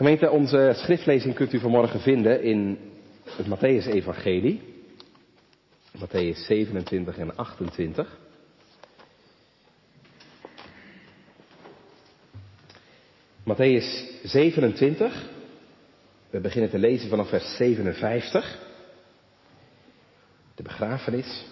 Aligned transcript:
Gemeente, 0.00 0.30
onze 0.30 0.72
schriftlezing 0.76 1.34
kunt 1.34 1.52
u 1.52 1.58
vanmorgen 1.58 2.00
vinden 2.00 2.42
in 2.42 2.78
het 3.24 3.46
Matthäus-evangelie. 3.46 4.60
Matthäus 5.98 6.46
27 6.46 7.18
en 7.18 7.36
28. 7.36 8.18
Matthäus 13.42 14.04
27. 14.22 15.28
We 16.30 16.40
beginnen 16.40 16.70
te 16.70 16.78
lezen 16.78 17.08
vanaf 17.08 17.28
vers 17.28 17.56
57. 17.56 18.58
De 20.54 20.62
begrafenis. 20.62 21.46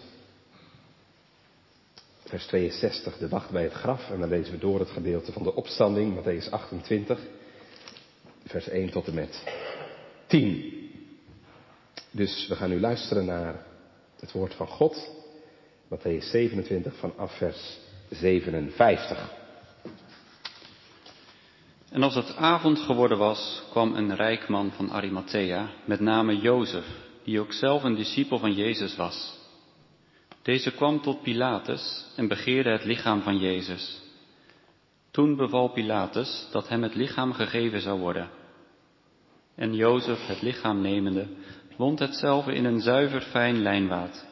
Vers 2.24 2.46
62, 2.46 3.18
de 3.18 3.28
wacht 3.28 3.50
bij 3.50 3.62
het 3.62 3.72
graf. 3.72 4.10
En 4.10 4.20
dan 4.20 4.28
lezen 4.28 4.52
we 4.52 4.58
door 4.58 4.78
het 4.78 4.90
gedeelte 4.90 5.32
van 5.32 5.42
de 5.42 5.54
opstanding, 5.54 6.16
Matthäus 6.16 6.50
28 6.50 7.20
vers 8.48 8.68
1 8.68 8.90
tot 8.90 9.06
en 9.06 9.14
met 9.14 9.44
10. 10.26 10.90
Dus 12.10 12.46
we 12.48 12.54
gaan 12.54 12.70
nu 12.70 12.80
luisteren 12.80 13.24
naar 13.24 13.66
het 14.20 14.32
woord 14.32 14.54
van 14.54 14.66
God, 14.66 15.10
Matthäus 15.88 16.30
27 16.30 16.96
vanaf 16.96 17.36
vers 17.36 17.78
57. 18.10 19.36
En 21.90 22.02
als 22.02 22.14
het 22.14 22.36
avond 22.36 22.78
geworden 22.78 23.18
was, 23.18 23.62
kwam 23.70 23.94
een 23.94 24.16
rijk 24.16 24.48
man 24.48 24.72
van 24.72 24.90
Arimathea, 24.90 25.70
met 25.84 26.00
name 26.00 26.36
Jozef, 26.36 26.86
die 27.24 27.40
ook 27.40 27.52
zelf 27.52 27.82
een 27.82 27.94
discipel 27.94 28.38
van 28.38 28.52
Jezus 28.52 28.96
was. 28.96 29.36
Deze 30.42 30.70
kwam 30.72 31.02
tot 31.02 31.22
Pilatus 31.22 32.04
en 32.16 32.28
begeerde 32.28 32.70
het 32.70 32.84
lichaam 32.84 33.22
van 33.22 33.38
Jezus. 33.38 34.00
Toen 35.18 35.36
beval 35.36 35.68
Pilatus 35.68 36.48
dat 36.52 36.68
hem 36.68 36.82
het 36.82 36.94
lichaam 36.94 37.32
gegeven 37.32 37.80
zou 37.80 38.00
worden. 38.00 38.28
En 39.54 39.74
Jozef, 39.74 40.26
het 40.26 40.42
lichaam 40.42 40.80
nemende, 40.80 41.26
wond 41.76 41.98
hetzelfde 41.98 42.54
in 42.54 42.64
een 42.64 42.80
zuiver 42.80 43.20
fijn 43.20 43.62
lijnwaad. 43.62 44.26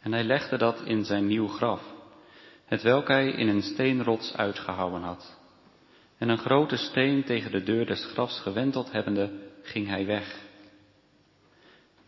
En 0.00 0.12
hij 0.12 0.24
legde 0.24 0.56
dat 0.56 0.82
in 0.84 1.04
zijn 1.04 1.26
nieuw 1.26 1.46
graf, 1.46 1.82
het 2.64 2.82
welk 2.82 3.08
hij 3.08 3.30
in 3.30 3.48
een 3.48 3.62
steenrots 3.62 4.36
uitgehouwen 4.36 5.02
had. 5.02 5.38
En 6.18 6.28
een 6.28 6.38
grote 6.38 6.76
steen 6.76 7.24
tegen 7.24 7.50
de 7.50 7.62
deur 7.62 7.86
des 7.86 8.04
grafs 8.04 8.40
gewenteld 8.40 8.92
hebbende, 8.92 9.30
ging 9.62 9.86
hij 9.86 10.06
weg. 10.06 10.40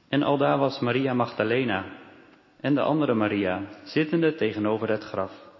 En 0.08 0.22
aldaar 0.22 0.58
was 0.58 0.80
Maria 0.80 1.14
Magdalena 1.14 1.84
en 2.60 2.74
de 2.74 2.82
andere 2.82 3.14
Maria, 3.14 3.68
zittende 3.84 4.34
tegenover 4.34 4.90
het 4.90 5.02
graf. 5.02 5.50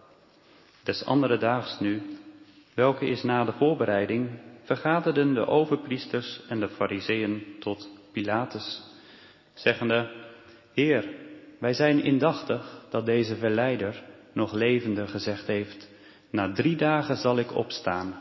Des 0.83 1.05
andere 1.05 1.39
daags 1.39 1.81
nu, 1.81 2.21
welke 2.75 3.07
is 3.07 3.23
na 3.23 3.45
de 3.45 3.53
voorbereiding, 3.53 4.31
vergaderden 4.63 5.35
de 5.35 5.47
overpriesters 5.47 6.41
en 6.49 6.61
de 6.61 6.69
fariseeën 6.69 7.43
tot 7.59 7.89
Pilatus, 8.13 8.83
zeggende, 9.55 10.11
Heer, 10.75 11.09
wij 11.59 11.73
zijn 11.73 12.03
indachtig 12.03 12.87
dat 12.91 13.07
deze 13.07 13.37
verleider 13.37 14.03
nog 14.33 14.53
levende 14.53 15.07
gezegd 15.07 15.47
heeft, 15.47 15.91
na 16.31 16.53
drie 16.53 16.77
dagen 16.77 17.17
zal 17.17 17.39
ik 17.39 17.55
opstaan. 17.55 18.21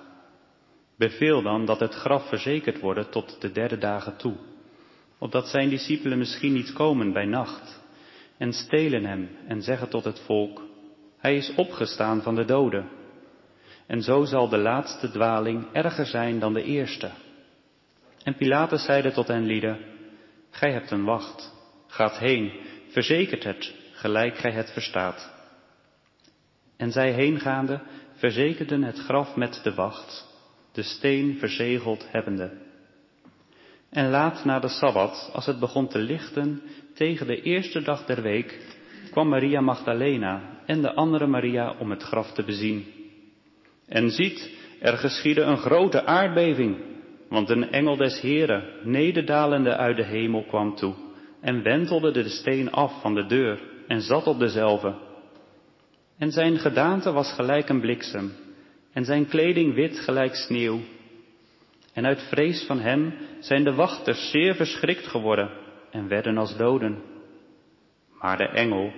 Beveel 0.97 1.41
dan 1.41 1.66
dat 1.66 1.79
het 1.79 1.94
graf 1.94 2.27
verzekerd 2.27 2.79
worden 2.79 3.09
tot 3.09 3.41
de 3.41 3.52
derde 3.52 3.77
dagen 3.77 4.17
toe, 4.17 4.35
opdat 5.17 5.47
zijn 5.47 5.69
discipelen 5.69 6.17
misschien 6.17 6.53
niet 6.53 6.73
komen 6.73 7.13
bij 7.13 7.25
nacht 7.25 7.81
en 8.38 8.53
stelen 8.53 9.05
hem 9.05 9.29
en 9.47 9.61
zeggen 9.61 9.89
tot 9.89 10.03
het 10.03 10.19
volk, 10.19 10.61
hij 11.17 11.35
is 11.35 11.53
opgestaan 11.55 12.22
van 12.22 12.35
de 12.35 12.45
doden. 12.45 13.00
En 13.92 14.02
zo 14.02 14.25
zal 14.25 14.50
de 14.50 14.58
laatste 14.58 15.11
dwaling 15.11 15.66
erger 15.73 16.06
zijn 16.06 16.39
dan 16.39 16.53
de 16.53 16.64
eerste. 16.64 17.11
En 18.23 18.36
Pilatus 18.36 18.86
zeide 18.86 19.11
tot 19.11 19.28
hen 19.28 19.45
lieden, 19.45 19.78
Gij 20.50 20.72
hebt 20.72 20.92
een 20.92 21.03
wacht, 21.03 21.53
gaat 21.88 22.17
heen, 22.17 22.52
verzekert 22.89 23.44
het, 23.44 23.73
gelijk 23.92 24.38
gij 24.38 24.52
het 24.52 24.72
verstaat. 24.72 25.34
En 26.78 26.91
zij 26.91 27.12
heengaande 27.12 27.81
verzekerden 28.13 28.84
het 28.84 29.00
graf 29.00 29.35
met 29.35 29.59
de 29.63 29.74
wacht, 29.74 30.28
de 30.72 30.84
steen 30.84 31.38
verzegeld 31.38 32.12
hebbende. 32.12 32.51
En 33.90 34.09
laat 34.09 34.46
na 34.46 34.59
de 34.59 34.69
Sabbat, 34.69 35.30
als 35.34 35.46
het 35.46 35.59
begon 35.59 35.88
te 35.88 36.00
lichten, 36.00 36.62
tegen 36.94 37.28
de 37.28 37.41
eerste 37.41 37.81
dag 37.81 38.06
der 38.06 38.22
week, 38.22 38.78
kwam 39.12 39.30
Maria 39.30 39.62
Magdalena 39.62 40.41
en 40.66 40.81
de 40.81 40.94
andere 40.94 41.28
Maria 41.28 41.75
om 41.80 41.90
het 41.90 42.03
graf 42.03 42.31
te 42.31 42.44
bezien. 42.44 43.00
En 43.91 44.09
ziet, 44.09 44.52
er 44.79 44.97
geschiedde 44.97 45.41
een 45.41 45.57
grote 45.57 46.06
aardbeving, 46.06 46.78
want 47.29 47.50
een 47.50 47.72
engel 47.72 47.96
des 47.96 48.22
Heren, 48.22 48.63
nederdalende 48.84 49.75
uit 49.78 49.97
de 49.97 50.06
hemel, 50.06 50.44
kwam 50.44 50.75
toe 50.75 50.94
en 51.41 51.63
wentelde 51.63 52.12
de 52.12 52.30
steen 52.30 52.72
af 52.72 53.01
van 53.01 53.13
de 53.16 53.25
deur 53.25 53.59
en 53.88 54.01
zat 54.01 54.28
op 54.28 54.40
dezelve. 54.40 54.96
En 56.18 56.31
zijn 56.31 56.57
gedaante 56.57 57.12
was 57.12 57.34
gelijk 57.34 57.69
een 57.69 57.81
bliksem, 57.81 58.31
en 58.94 59.06
zijn 59.06 59.28
kleding 59.28 59.74
wit 59.74 60.00
gelijk 60.00 60.35
sneeuw. 60.35 60.80
En 61.94 62.06
uit 62.06 62.22
vrees 62.30 62.66
van 62.66 62.80
hem 62.80 63.13
zijn 63.40 63.63
de 63.63 63.74
wachters 63.74 64.30
zeer 64.31 64.56
verschrikt 64.56 65.07
geworden 65.07 65.50
en 65.91 66.07
werden 66.07 66.38
als 66.38 66.57
doden. 66.57 67.01
Maar 68.22 68.38
de 68.38 68.47
engel, 68.47 68.91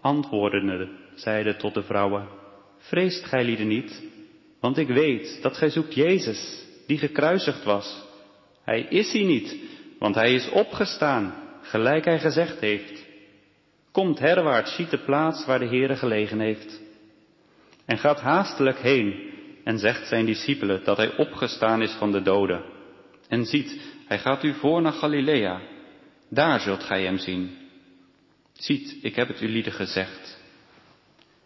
antwoordende, 0.00 0.88
zeide 1.14 1.56
tot 1.56 1.74
de 1.74 1.82
vrouwen, 1.82 2.28
vreest 2.78 3.24
gij 3.24 3.44
lieden 3.44 3.68
niet, 3.68 4.12
want 4.64 4.78
ik 4.78 4.88
weet 4.88 5.38
dat 5.42 5.56
gij 5.56 5.70
zoekt 5.70 5.94
Jezus, 5.94 6.64
die 6.86 6.98
gekruisigd 6.98 7.64
was. 7.64 8.02
Hij 8.62 8.80
is 8.80 9.12
hier 9.12 9.24
niet, 9.24 9.56
want 9.98 10.14
hij 10.14 10.34
is 10.34 10.48
opgestaan, 10.48 11.34
gelijk 11.62 12.04
hij 12.04 12.18
gezegd 12.18 12.60
heeft. 12.60 13.04
Komt 13.92 14.18
herwaarts, 14.18 14.74
ziet 14.74 14.90
de 14.90 14.98
plaats 14.98 15.46
waar 15.46 15.58
de 15.58 15.66
Heere 15.66 15.96
gelegen 15.96 16.40
heeft. 16.40 16.80
En 17.84 17.98
gaat 17.98 18.20
haastelijk 18.20 18.78
heen 18.78 19.32
en 19.64 19.78
zegt 19.78 20.08
zijn 20.08 20.26
discipelen 20.26 20.84
dat 20.84 20.96
hij 20.96 21.16
opgestaan 21.16 21.82
is 21.82 21.92
van 21.92 22.12
de 22.12 22.22
doden. 22.22 22.64
En 23.28 23.44
ziet, 23.44 23.80
hij 24.06 24.18
gaat 24.18 24.44
u 24.44 24.54
voor 24.54 24.82
naar 24.82 24.92
Galilea. 24.92 25.60
Daar 26.28 26.60
zult 26.60 26.82
gij 26.82 27.04
hem 27.04 27.18
zien. 27.18 27.56
Ziet, 28.52 28.96
ik 29.02 29.16
heb 29.16 29.28
het 29.28 29.40
u 29.40 29.48
lieden 29.48 29.72
gezegd. 29.72 30.38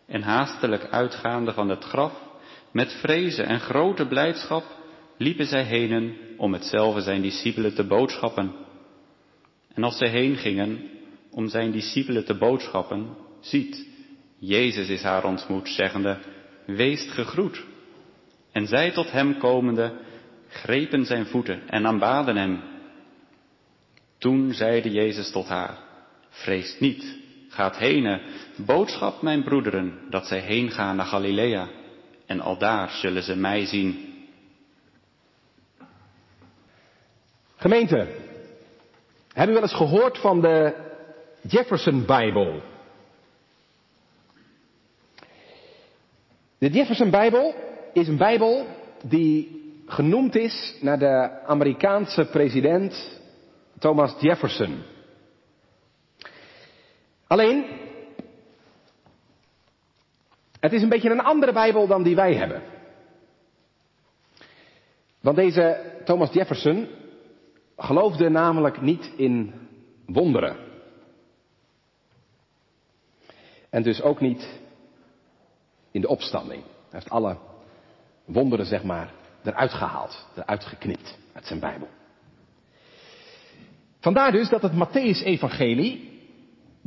En 0.06 0.22
haastelijk 0.22 0.90
uitgaande 0.90 1.52
van 1.52 1.68
het 1.68 1.84
graf, 1.84 2.27
met 2.72 2.92
vrezen 2.92 3.46
en 3.46 3.60
grote 3.60 4.06
blijdschap 4.06 4.64
liepen 5.16 5.46
zij 5.46 5.62
henen 5.62 6.16
om 6.36 6.52
hetzelfde 6.52 7.00
zijn 7.00 7.22
discipelen 7.22 7.74
te 7.74 7.84
boodschappen. 7.84 8.52
En 9.74 9.84
als 9.84 9.96
zij 9.98 10.08
heen 10.08 10.36
gingen 10.36 10.80
om 11.30 11.48
zijn 11.48 11.70
discipelen 11.70 12.24
te 12.24 12.34
boodschappen, 12.34 13.16
ziet, 13.40 13.86
Jezus 14.38 14.88
is 14.88 15.02
haar 15.02 15.24
ontmoet, 15.24 15.68
zeggende, 15.68 16.18
weest 16.66 17.10
gegroet. 17.10 17.64
En 18.52 18.66
zij 18.66 18.90
tot 18.90 19.10
hem 19.10 19.38
komende, 19.38 19.92
grepen 20.48 21.04
zijn 21.04 21.26
voeten 21.26 21.68
en 21.68 21.86
aanbaden 21.86 22.36
hem. 22.36 22.60
Toen 24.18 24.52
zeide 24.52 24.90
Jezus 24.90 25.30
tot 25.30 25.48
haar, 25.48 25.78
vrees 26.28 26.76
niet, 26.80 27.16
gaat 27.48 27.78
heen, 27.78 28.20
boodschap 28.56 29.22
mijn 29.22 29.44
broederen, 29.44 29.98
dat 30.10 30.26
zij 30.26 30.38
heen 30.38 30.70
gaan 30.70 30.96
naar 30.96 31.06
Galilea 31.06 31.77
en 32.28 32.40
aldaar 32.40 32.90
zullen 32.90 33.22
ze 33.22 33.36
mij 33.36 33.66
zien. 33.66 34.16
Gemeente, 37.56 37.96
hebben 39.32 39.50
u 39.50 39.52
wel 39.52 39.62
eens 39.62 39.74
gehoord 39.76 40.18
van 40.18 40.40
de 40.40 40.74
Jefferson 41.42 42.06
Bijbel? 42.06 42.62
De 46.58 46.68
Jefferson 46.68 47.10
Bijbel 47.10 47.54
is 47.92 48.08
een 48.08 48.16
Bijbel 48.16 48.66
die 49.04 49.56
genoemd 49.86 50.34
is 50.36 50.76
naar 50.80 50.98
de 50.98 51.42
Amerikaanse 51.46 52.24
president 52.24 53.20
Thomas 53.78 54.14
Jefferson. 54.20 54.82
Alleen, 57.26 57.87
het 60.60 60.72
is 60.72 60.82
een 60.82 60.88
beetje 60.88 61.10
een 61.10 61.20
andere 61.20 61.52
Bijbel 61.52 61.86
dan 61.86 62.02
die 62.02 62.16
wij 62.16 62.34
hebben. 62.34 62.62
Want 65.20 65.36
deze 65.36 65.94
Thomas 66.04 66.32
Jefferson 66.32 66.88
geloofde 67.76 68.28
namelijk 68.28 68.80
niet 68.80 69.12
in 69.16 69.54
wonderen. 70.06 70.56
En 73.70 73.82
dus 73.82 74.02
ook 74.02 74.20
niet 74.20 74.60
in 75.90 76.00
de 76.00 76.08
opstanding. 76.08 76.62
Hij 76.62 76.70
heeft 76.90 77.10
alle 77.10 77.36
wonderen, 78.24 78.66
zeg 78.66 78.82
maar, 78.82 79.12
eruit 79.44 79.72
gehaald, 79.72 80.26
eruit 80.36 80.64
geknipt 80.64 81.18
uit 81.32 81.46
zijn 81.46 81.60
Bijbel. 81.60 81.88
Vandaar 84.00 84.32
dus 84.32 84.48
dat 84.48 84.62
het 84.62 84.72
Matthäus-evangelie 84.72 86.07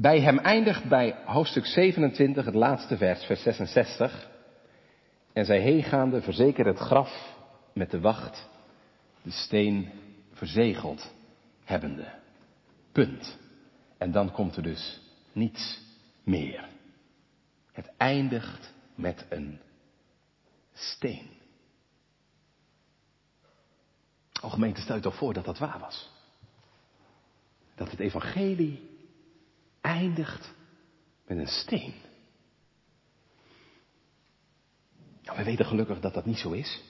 bij 0.02 0.22
hem 0.22 0.38
eindigt 0.38 0.90
bij 0.90 1.16
hoofdstuk 1.26 1.66
27, 1.66 2.46
het 2.46 2.56
laatste 2.56 2.98
vers, 2.98 3.24
vers 3.24 3.42
66. 3.42 4.30
En 5.34 5.46
zij 5.46 5.60
heengaande 5.60 6.22
verzekerde 6.22 6.70
het 6.70 6.80
graf 6.80 7.36
met 7.74 7.92
de 7.92 8.00
wacht 8.00 8.50
de 9.22 9.32
steen 9.32 9.90
verzegeld 10.34 11.14
hebbende. 11.64 12.14
Punt. 12.92 13.38
En 13.98 14.12
dan 14.12 14.32
komt 14.32 14.56
er 14.56 14.64
dus 14.64 15.02
niets 15.32 15.82
meer. 16.24 16.70
Het 17.72 17.92
eindigt 17.98 18.74
met 18.96 19.26
een 19.30 19.60
steen. 20.74 21.30
O 24.42 24.50
gemeente, 24.50 24.82
stel 24.82 24.96
je 24.96 25.02
toch 25.02 25.18
voor 25.18 25.34
dat 25.34 25.46
dat 25.46 25.58
waar 25.58 25.80
was. 25.80 26.10
Dat 27.76 27.92
het 27.92 28.00
evangelie 28.00 28.91
eindigt 29.82 30.54
met 31.28 31.38
een 31.38 31.48
steen. 31.48 31.94
Nou, 35.24 35.38
we 35.38 35.44
weten 35.44 35.66
gelukkig 35.66 36.00
dat 36.00 36.14
dat 36.14 36.26
niet 36.26 36.38
zo 36.38 36.52
is. 36.52 36.82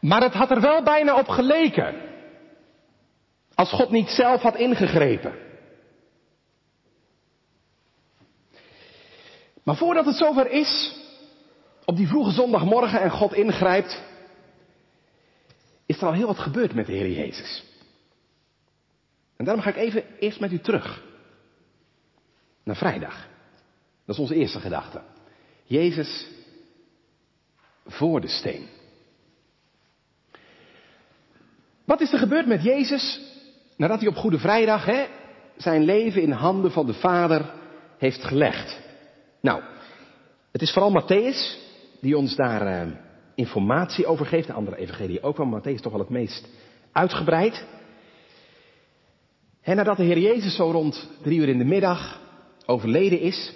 Maar 0.00 0.22
het 0.22 0.32
had 0.32 0.50
er 0.50 0.60
wel 0.60 0.82
bijna 0.82 1.18
op 1.18 1.28
geleken. 1.28 1.94
Als 3.54 3.72
God 3.72 3.90
niet 3.90 4.08
zelf 4.08 4.42
had 4.42 4.56
ingegrepen. 4.56 5.34
Maar 9.62 9.76
voordat 9.76 10.06
het 10.06 10.16
zover 10.16 10.50
is, 10.50 10.96
op 11.84 11.96
die 11.96 12.08
vroege 12.08 12.30
zondagmorgen 12.30 13.00
en 13.00 13.10
God 13.10 13.34
ingrijpt, 13.34 14.02
is 15.86 15.96
er 15.96 16.06
al 16.06 16.12
heel 16.12 16.26
wat 16.26 16.38
gebeurd 16.38 16.74
met 16.74 16.86
de 16.86 16.92
Heer 16.92 17.10
Jezus. 17.10 17.64
En 19.36 19.44
daarom 19.44 19.62
ga 19.62 19.70
ik 19.70 19.76
even 19.76 20.04
eerst 20.18 20.40
met 20.40 20.52
u 20.52 20.58
terug. 20.58 21.02
Naar 22.64 22.76
vrijdag. 22.76 23.26
Dat 24.04 24.14
is 24.14 24.20
onze 24.20 24.34
eerste 24.34 24.60
gedachte. 24.60 25.02
Jezus 25.64 26.26
voor 27.86 28.20
de 28.20 28.28
steen. 28.28 28.66
Wat 31.84 32.00
is 32.00 32.12
er 32.12 32.18
gebeurd 32.18 32.46
met 32.46 32.62
Jezus 32.62 33.20
nadat 33.76 34.00
hij 34.00 34.08
op 34.08 34.16
Goede 34.16 34.38
Vrijdag 34.38 34.84
hè, 34.84 35.06
zijn 35.56 35.82
leven 35.82 36.22
in 36.22 36.30
handen 36.30 36.72
van 36.72 36.86
de 36.86 36.94
Vader 36.94 37.52
heeft 37.98 38.24
gelegd? 38.24 38.80
Nou, 39.40 39.62
het 40.52 40.62
is 40.62 40.72
vooral 40.72 41.02
Matthäus 41.02 41.58
die 42.00 42.16
ons 42.16 42.36
daar 42.36 42.86
uh, 42.86 42.92
informatie 43.34 44.06
over 44.06 44.26
geeft. 44.26 44.46
De 44.46 44.52
andere 44.52 44.76
evangelie 44.76 45.22
ook 45.22 45.36
wel, 45.36 45.46
maar 45.46 45.60
Matthäus 45.60 45.80
toch 45.80 45.92
wel 45.92 46.00
het 46.00 46.10
meest 46.10 46.48
uitgebreid. 46.92 47.64
En 49.66 49.76
nadat 49.76 49.96
de 49.96 50.02
Heer 50.02 50.18
Jezus 50.18 50.56
zo 50.56 50.70
rond 50.70 51.08
drie 51.22 51.38
uur 51.38 51.48
in 51.48 51.58
de 51.58 51.64
middag 51.64 52.20
overleden 52.66 53.20
is, 53.20 53.52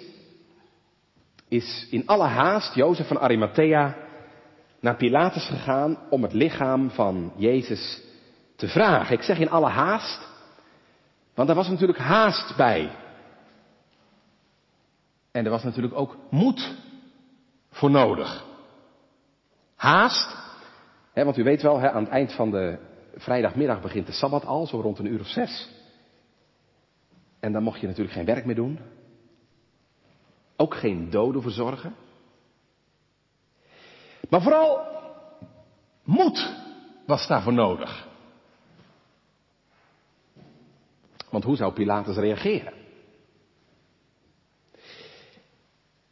is 1.47 1.87
in 1.89 2.07
alle 2.07 2.27
haast 2.27 2.75
Jozef 2.75 3.07
van 3.07 3.19
Arimathea 3.19 3.95
naar 4.79 4.95
Pilatus 4.95 5.45
gegaan 5.45 5.97
om 6.09 6.23
het 6.23 6.33
lichaam 6.33 6.89
van 6.89 7.33
Jezus 7.35 8.01
te 8.55 8.67
vragen. 8.67 9.15
Ik 9.15 9.21
zeg 9.21 9.39
in 9.39 9.49
alle 9.49 9.69
haast, 9.69 10.27
want 11.33 11.49
er 11.49 11.55
was 11.55 11.69
natuurlijk 11.69 11.99
haast 11.99 12.55
bij. 12.57 12.91
En 15.31 15.45
er 15.45 15.51
was 15.51 15.63
natuurlijk 15.63 15.95
ook 15.95 16.17
moed 16.29 16.75
voor 17.69 17.91
nodig. 17.91 18.45
Haast, 19.75 20.35
hè, 21.13 21.23
want 21.23 21.37
u 21.37 21.43
weet 21.43 21.61
wel, 21.61 21.79
hè, 21.79 21.91
aan 21.91 22.03
het 22.03 22.11
eind 22.11 22.33
van 22.33 22.51
de 22.51 22.77
vrijdagmiddag 23.15 23.81
begint 23.81 24.05
de 24.05 24.13
Sabbat 24.13 24.45
al, 24.45 24.67
zo 24.67 24.81
rond 24.81 24.99
een 24.99 25.11
uur 25.13 25.19
of 25.19 25.27
zes. 25.27 25.79
En 27.41 27.51
dan 27.51 27.63
mocht 27.63 27.79
je 27.79 27.87
natuurlijk 27.87 28.15
geen 28.15 28.25
werk 28.25 28.45
meer 28.45 28.55
doen. 28.55 28.79
Ook 30.55 30.75
geen 30.75 31.09
doden 31.09 31.41
verzorgen. 31.41 31.95
Maar 34.29 34.41
vooral 34.41 34.85
moed 36.03 36.55
was 37.05 37.27
daarvoor 37.27 37.53
nodig. 37.53 38.07
Want 41.29 41.43
hoe 41.43 41.55
zou 41.55 41.73
Pilatus 41.73 42.15
reageren? 42.15 42.73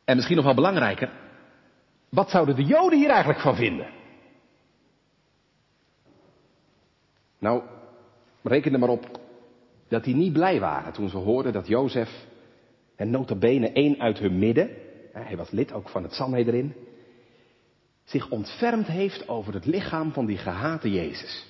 En 0.04 0.16
misschien 0.16 0.36
nog 0.36 0.46
wel 0.46 0.56
belangrijker, 0.56 1.12
wat 2.10 2.30
zouden 2.30 2.56
de 2.56 2.64
Joden 2.64 3.00
hier 3.00 3.10
eigenlijk 3.10 3.40
van 3.40 3.56
vinden? 3.56 3.94
Nou, 7.38 7.64
reken 8.44 8.74
er 8.74 8.80
maar 8.80 8.90
op 8.90 9.19
dat 9.90 10.04
die 10.04 10.16
niet 10.16 10.34
blij 10.34 10.60
waren 10.60 10.94
toen 10.94 11.10
ze 11.10 11.18
hoorden 11.18 11.54
dat 11.54 11.68
Jozef, 11.68 12.10
en 12.96 13.10
nota 13.10 13.36
bene 13.36 13.72
één 13.72 14.00
uit 14.00 14.20
hun 14.20 14.40
midden, 14.40 14.70
hij 15.14 15.38
was 15.38 15.52
lid 15.52 15.72
ook 15.72 15.90
van 15.90 16.04
het 16.04 16.14
Sanhedrin, 16.14 16.74
zich 18.04 18.30
ontfermd 18.30 18.88
heeft 18.88 19.28
over 19.28 19.54
het 19.54 19.66
lichaam 19.66 20.12
van 20.12 20.26
die 20.26 20.38
gehate 20.38 20.92
Jezus. 20.92 21.48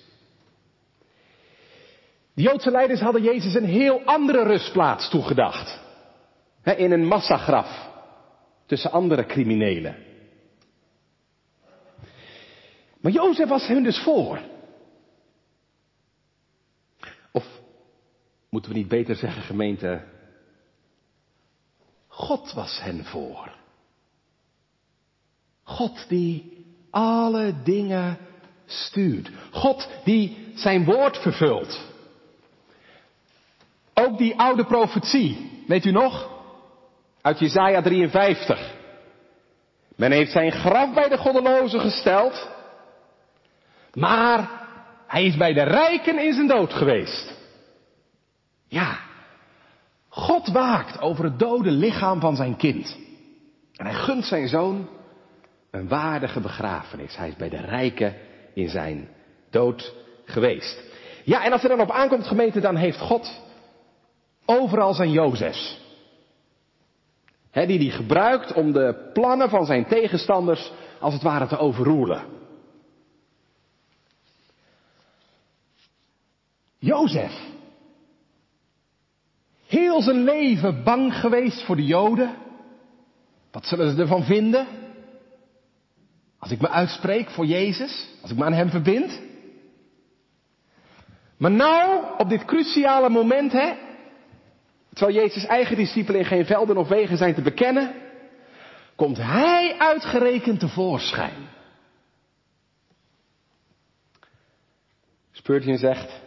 De 2.34 2.42
Joodse 2.42 2.72
leiders 2.72 3.00
hadden 3.00 3.24
Jezus 3.24 3.54
een 3.54 3.66
heel 3.66 4.02
andere 4.06 4.44
rustplaats 4.44 5.10
toegedacht. 5.10 5.80
in 6.64 6.92
een 6.92 7.06
massagraf 7.06 7.90
tussen 8.66 8.92
andere 8.92 9.26
criminelen. 9.26 9.96
Maar 13.02 13.12
Jozef 13.12 13.48
was 13.48 13.68
hun 13.68 13.84
dus 13.84 14.04
voor. 14.04 14.40
Of 17.32 17.46
moeten 18.50 18.72
we 18.72 18.78
niet 18.78 18.88
beter 18.88 19.16
zeggen, 19.16 19.42
gemeente, 19.42 20.04
God 22.08 22.54
was 22.54 22.82
hen 22.82 23.06
voor. 23.06 23.58
God 25.64 26.06
die 26.08 26.66
alle 26.90 27.54
dingen 27.64 28.18
stuurt. 28.66 29.30
God 29.52 29.90
die 30.04 30.52
zijn 30.56 30.86
woord 30.86 31.18
vervult. 31.18 31.88
Ook 33.94 34.18
die 34.18 34.40
oude 34.40 34.66
profetie, 34.66 35.64
weet 35.68 35.86
u 35.86 35.92
nog? 35.92 36.38
Uit 37.22 37.40
Jesaja 37.40 37.82
53. 37.82 38.78
Men 39.96 40.12
heeft 40.12 40.32
zijn 40.32 40.52
graf 40.52 40.94
bij 40.94 41.10
de 41.10 41.18
goddelozen 41.18 41.80
gesteld, 41.80 42.50
maar 43.94 44.50
hij 45.08 45.26
is 45.26 45.38
bij 45.38 45.54
de 45.54 45.64
rijken 45.64 46.20
in 46.20 46.34
zijn 46.34 46.48
dood 46.48 46.74
geweest. 46.74 47.39
Ja, 48.70 49.00
God 50.10 50.48
waakt 50.48 51.02
over 51.02 51.24
het 51.24 51.40
dode 51.40 51.72
lichaam 51.72 52.20
van 52.20 52.36
zijn 52.36 52.56
kind. 52.56 52.98
En 53.76 53.86
hij 53.86 53.96
gunt 53.96 54.26
zijn 54.26 54.48
zoon 54.48 54.90
een 55.72 55.88
waardige 55.88 56.40
begrafenis. 56.40 57.18
Hij 57.18 57.28
is 57.28 57.36
bij 57.36 57.50
de 57.50 57.62
rijken 57.62 58.16
in 58.54 58.70
zijn 58.70 59.10
dood 59.50 59.96
geweest. 60.26 60.84
Ja, 61.24 61.44
en 61.44 61.52
als 61.52 61.64
er 61.64 61.70
dan 61.70 61.82
op 61.82 61.92
aankomt, 61.92 62.28
gemeente, 62.28 62.60
dan 62.60 62.76
heeft 62.76 63.00
God 63.00 63.42
overal 64.46 64.94
zijn 64.94 65.12
Jozefs. 65.12 65.88
He, 67.52 67.66
die 67.66 67.80
hij 67.80 67.98
gebruikt 67.98 68.54
om 68.54 68.72
de 68.72 69.10
plannen 69.14 69.50
van 69.50 69.66
zijn 69.66 69.86
tegenstanders 69.86 70.72
als 71.00 71.14
het 71.14 71.24
ware 71.24 71.48
te 71.48 71.58
overroelen. 71.58 72.26
Jozef. 76.78 77.49
Heel 79.70 80.02
zijn 80.02 80.24
leven 80.24 80.84
bang 80.84 81.14
geweest 81.14 81.64
voor 81.64 81.76
de 81.76 81.86
Joden. 81.86 82.36
Wat 83.52 83.66
zullen 83.66 83.96
ze 83.96 84.02
ervan 84.02 84.24
vinden? 84.24 84.68
Als 86.40 86.52
ik 86.52 86.62
me 86.62 86.70
uitspreek 86.70 87.30
voor 87.30 87.46
Jezus, 87.46 88.08
als 88.22 88.32
ik 88.32 88.38
me 88.38 88.46
aan 88.46 88.54
Hem 88.54 88.70
verbind. 88.70 89.22
Maar 91.38 91.52
nou, 91.52 92.04
op 92.18 92.30
dit 92.30 92.46
cruciale 92.46 93.10
moment, 93.10 93.52
hè, 93.52 93.74
terwijl 94.94 95.18
Jezus' 95.18 95.46
eigen 95.46 95.76
discipelen 95.76 96.20
in 96.20 96.26
geen 96.26 96.46
velden 96.46 96.78
of 96.78 96.88
wegen 96.88 97.18
zijn 97.18 97.34
te 97.34 97.42
bekennen, 97.42 97.94
komt 98.96 99.18
Hij 99.18 99.76
uitgerekend 99.78 100.60
tevoorschijn. 100.60 101.48
Spurgeon 105.32 105.78
zegt, 105.78 106.22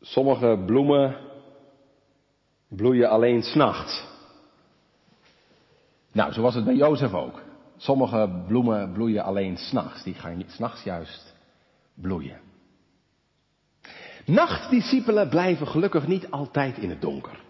sommige 0.00 0.62
bloemen 0.66 1.28
bloeien 2.70 3.10
alleen 3.10 3.42
s'nachts. 3.42 4.04
Nou, 6.12 6.32
zo 6.32 6.42
was 6.42 6.54
het 6.54 6.64
bij 6.64 6.74
Jozef 6.74 7.14
ook. 7.14 7.42
Sommige 7.76 8.42
bloemen 8.46 8.92
bloeien 8.92 9.24
alleen 9.24 9.56
s'nachts. 9.56 10.02
Die 10.02 10.14
gaan 10.14 10.44
s'nachts 10.46 10.82
juist 10.82 11.34
bloeien. 11.94 12.40
Nachtdiscipelen 14.24 15.28
blijven 15.28 15.66
gelukkig 15.66 16.06
niet 16.06 16.30
altijd 16.30 16.78
in 16.78 16.90
het 16.90 17.00
donker. 17.00 17.40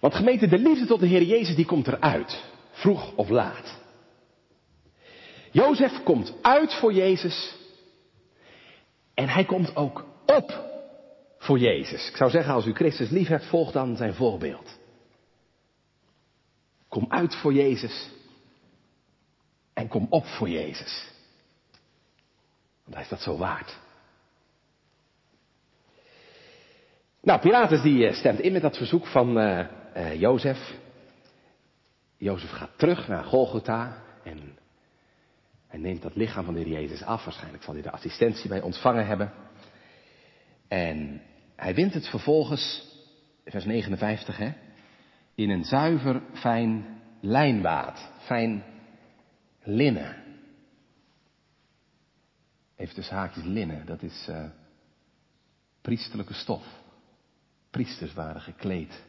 Want 0.00 0.14
gemeente, 0.14 0.46
de 0.46 0.58
liefde 0.58 0.86
tot 0.86 1.00
de 1.00 1.06
Heer 1.06 1.22
Jezus 1.22 1.56
die 1.56 1.66
komt 1.66 1.86
eruit. 1.86 2.44
Vroeg 2.70 3.14
of 3.14 3.28
laat. 3.28 3.80
Jozef 5.50 6.02
komt 6.02 6.34
uit 6.42 6.74
voor 6.74 6.92
Jezus. 6.92 7.54
En 9.14 9.28
hij 9.28 9.44
komt 9.44 9.76
ook 9.76 10.04
op 10.26 10.71
voor 11.42 11.58
Jezus. 11.58 12.08
Ik 12.08 12.16
zou 12.16 12.30
zeggen, 12.30 12.54
als 12.54 12.66
u 12.66 12.74
Christus 12.74 13.10
lief 13.10 13.28
hebt, 13.28 13.46
volg 13.46 13.72
dan 13.72 13.96
zijn 13.96 14.14
voorbeeld. 14.14 14.78
Kom 16.88 17.06
uit 17.08 17.34
voor 17.34 17.52
Jezus. 17.52 18.10
En 19.74 19.88
kom 19.88 20.06
op 20.10 20.26
voor 20.26 20.48
Jezus. 20.48 21.10
Want 22.82 22.94
hij 22.94 23.02
is 23.02 23.08
dat 23.08 23.20
zo 23.20 23.36
waard. 23.36 23.78
Nou, 27.22 27.40
Pilatus 27.40 27.82
die 27.82 28.06
eh, 28.06 28.14
stemt 28.14 28.40
in 28.40 28.52
met 28.52 28.62
dat 28.62 28.76
verzoek 28.76 29.06
van 29.06 29.38
uh, 29.38 29.66
uh, 29.96 30.20
Jozef. 30.20 30.74
Jozef 32.16 32.50
gaat 32.50 32.78
terug 32.78 33.08
naar 33.08 33.24
Golgotha 33.24 34.02
en 34.24 34.58
hij 35.66 35.78
neemt 35.78 36.02
dat 36.02 36.16
lichaam 36.16 36.44
van 36.44 36.54
de 36.54 36.60
Heer 36.60 36.80
Jezus 36.80 37.02
af. 37.02 37.24
Waarschijnlijk 37.24 37.62
zal 37.62 37.74
hij 37.74 37.82
de 37.82 37.90
assistentie 37.90 38.48
bij 38.48 38.60
ontvangen 38.60 39.06
hebben. 39.06 39.32
En 40.68 41.22
hij 41.62 41.74
wint 41.74 41.94
het 41.94 42.08
vervolgens, 42.08 42.82
vers 43.44 43.64
59 43.64 44.36
hè, 44.36 44.52
in 45.34 45.50
een 45.50 45.64
zuiver 45.64 46.22
fijn 46.32 47.00
lijnwaad, 47.20 48.10
fijn 48.18 48.64
linnen. 49.62 50.16
Even 52.76 52.94
tussen 52.94 53.16
haakjes 53.16 53.44
linnen, 53.44 53.86
dat 53.86 54.02
is 54.02 54.26
uh, 54.30 54.44
priesterlijke 55.80 56.34
stof. 56.34 56.64
Priesters 57.70 58.12
waren 58.12 58.40
gekleed 58.40 59.02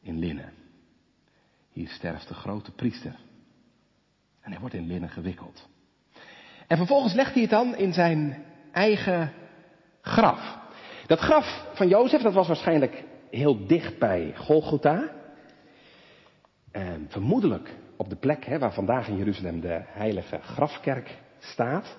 in 0.00 0.18
linnen. 0.18 0.52
Hier 1.72 1.88
sterft 1.88 2.28
de 2.28 2.34
grote 2.34 2.70
priester. 2.70 3.16
En 4.40 4.50
hij 4.50 4.60
wordt 4.60 4.74
in 4.74 4.86
linnen 4.86 5.10
gewikkeld. 5.10 5.68
En 6.66 6.76
vervolgens 6.76 7.14
legt 7.14 7.32
hij 7.32 7.42
het 7.42 7.50
dan 7.50 7.76
in 7.76 7.92
zijn 7.92 8.44
eigen 8.72 9.32
graf. 10.00 10.66
Dat 11.08 11.18
graf 11.18 11.66
van 11.72 11.88
Jozef, 11.88 12.22
dat 12.22 12.32
was 12.32 12.46
waarschijnlijk 12.46 13.04
heel 13.30 13.66
dicht 13.66 13.98
bij 13.98 14.32
Golgotha. 14.36 15.08
En 16.72 17.06
vermoedelijk 17.08 17.74
op 17.96 18.08
de 18.08 18.16
plek 18.16 18.44
hè, 18.44 18.58
waar 18.58 18.72
vandaag 18.72 19.08
in 19.08 19.16
Jeruzalem 19.16 19.60
de 19.60 19.80
heilige 19.84 20.38
grafkerk 20.42 21.18
staat. 21.38 21.96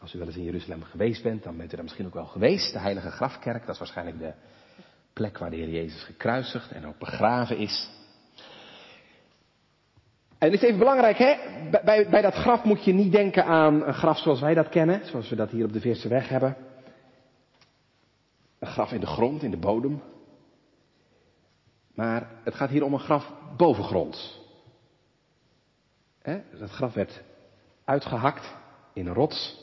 Als 0.00 0.14
u 0.14 0.18
wel 0.18 0.26
eens 0.26 0.36
in 0.36 0.44
Jeruzalem 0.44 0.82
geweest 0.82 1.22
bent, 1.22 1.42
dan 1.42 1.56
bent 1.56 1.72
u 1.72 1.74
daar 1.74 1.84
misschien 1.84 2.06
ook 2.06 2.14
wel 2.14 2.26
geweest. 2.26 2.72
De 2.72 2.78
heilige 2.78 3.10
grafkerk, 3.10 3.60
dat 3.66 3.74
is 3.74 3.78
waarschijnlijk 3.78 4.18
de 4.18 4.32
plek 5.12 5.38
waar 5.38 5.50
de 5.50 5.56
Heer 5.56 5.70
Jezus 5.70 6.02
gekruisigd 6.02 6.70
en 6.70 6.86
ook 6.86 6.98
begraven 6.98 7.56
is. 7.56 7.90
En 10.38 10.50
het 10.50 10.62
is 10.62 10.62
even 10.62 10.78
belangrijk, 10.78 11.18
hè? 11.18 11.36
Bij, 11.84 12.08
bij 12.08 12.22
dat 12.22 12.34
graf 12.34 12.64
moet 12.64 12.84
je 12.84 12.92
niet 12.92 13.12
denken 13.12 13.44
aan 13.44 13.86
een 13.86 13.94
graf 13.94 14.18
zoals 14.18 14.40
wij 14.40 14.54
dat 14.54 14.68
kennen, 14.68 15.00
zoals 15.04 15.28
we 15.28 15.36
dat 15.36 15.50
hier 15.50 15.64
op 15.64 15.72
de 15.72 15.80
Veerse 15.80 16.08
weg 16.08 16.28
hebben. 16.28 16.56
Een 18.60 18.68
graf 18.68 18.92
in 18.92 19.00
de 19.00 19.06
grond, 19.06 19.42
in 19.42 19.50
de 19.50 19.56
bodem. 19.56 20.02
Maar 21.94 22.30
het 22.44 22.54
gaat 22.54 22.70
hier 22.70 22.84
om 22.84 22.92
een 22.92 23.00
graf 23.00 23.32
bovengronds. 23.56 24.40
Dat 26.58 26.70
graf 26.70 26.94
werd 26.94 27.22
uitgehakt 27.84 28.54
in 28.92 29.06
een 29.06 29.14
rots. 29.14 29.58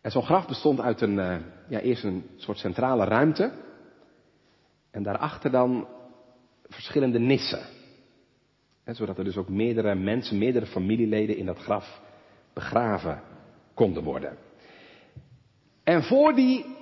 En 0.00 0.10
zo'n 0.10 0.22
graf 0.22 0.46
bestond 0.46 0.80
uit 0.80 1.00
een, 1.00 1.16
ja, 1.68 1.80
eerst 1.80 2.04
een 2.04 2.30
soort 2.36 2.58
centrale 2.58 3.04
ruimte. 3.04 3.52
En 4.90 5.02
daarachter 5.02 5.50
dan 5.50 5.86
verschillende 6.68 7.18
nissen. 7.18 7.66
zodat 8.84 9.18
er 9.18 9.24
dus 9.24 9.36
ook 9.36 9.48
meerdere 9.48 9.94
mensen, 9.94 10.38
meerdere 10.38 10.66
familieleden 10.66 11.36
in 11.36 11.46
dat 11.46 11.58
graf 11.58 12.00
begraven 12.52 13.22
konden 13.74 14.02
worden. 14.02 14.36
En 15.84 16.02
voor 16.02 16.34
die 16.34 16.75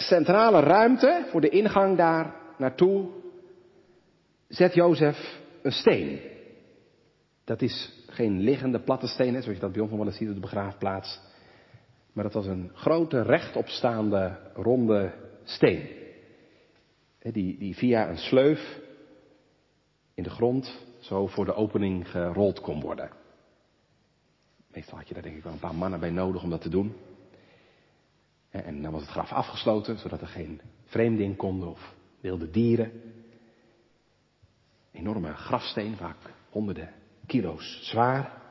centrale 0.00 0.60
ruimte, 0.60 1.26
voor 1.30 1.40
de 1.40 1.48
ingang 1.48 1.96
daar 1.96 2.34
naartoe, 2.58 3.08
zet 4.48 4.74
Jozef 4.74 5.40
een 5.62 5.72
steen. 5.72 6.20
Dat 7.44 7.62
is 7.62 8.04
geen 8.06 8.40
liggende 8.40 8.80
platte 8.80 9.06
steen, 9.06 9.30
zoals 9.30 9.46
je 9.46 9.60
dat 9.60 9.72
bij 9.72 9.80
ons 9.80 9.90
nog 9.90 10.02
wel 10.02 10.12
ziet 10.12 10.28
op 10.28 10.34
de 10.34 10.40
begraafplaats. 10.40 11.20
Maar 12.12 12.24
dat 12.24 12.32
was 12.32 12.46
een 12.46 12.70
grote 12.74 13.22
rechtopstaande 13.22 14.38
ronde 14.54 15.12
steen. 15.44 15.88
Die, 17.18 17.58
die 17.58 17.76
via 17.76 18.08
een 18.08 18.18
sleuf 18.18 18.80
in 20.14 20.22
de 20.22 20.30
grond 20.30 20.86
zo 20.98 21.26
voor 21.26 21.44
de 21.44 21.54
opening 21.54 22.10
gerold 22.10 22.60
kon 22.60 22.80
worden. 22.80 23.10
Meestal 24.72 24.98
had 24.98 25.08
je 25.08 25.14
daar 25.14 25.22
denk 25.22 25.36
ik 25.36 25.42
wel 25.42 25.52
een 25.52 25.58
paar 25.58 25.74
mannen 25.74 26.00
bij 26.00 26.10
nodig 26.10 26.42
om 26.42 26.50
dat 26.50 26.60
te 26.60 26.68
doen. 26.68 26.94
En 28.50 28.82
dan 28.82 28.92
was 28.92 29.00
het 29.00 29.10
graf 29.10 29.32
afgesloten, 29.32 29.98
zodat 29.98 30.20
er 30.20 30.26
geen 30.26 30.60
vreemden 30.84 31.36
konden 31.36 31.68
of 31.68 31.94
wilde 32.20 32.50
dieren. 32.50 32.92
Enorme 34.92 35.34
grafsteen, 35.34 35.96
vaak 35.96 36.16
honderden 36.50 36.92
kilo's 37.26 37.78
zwaar. 37.82 38.42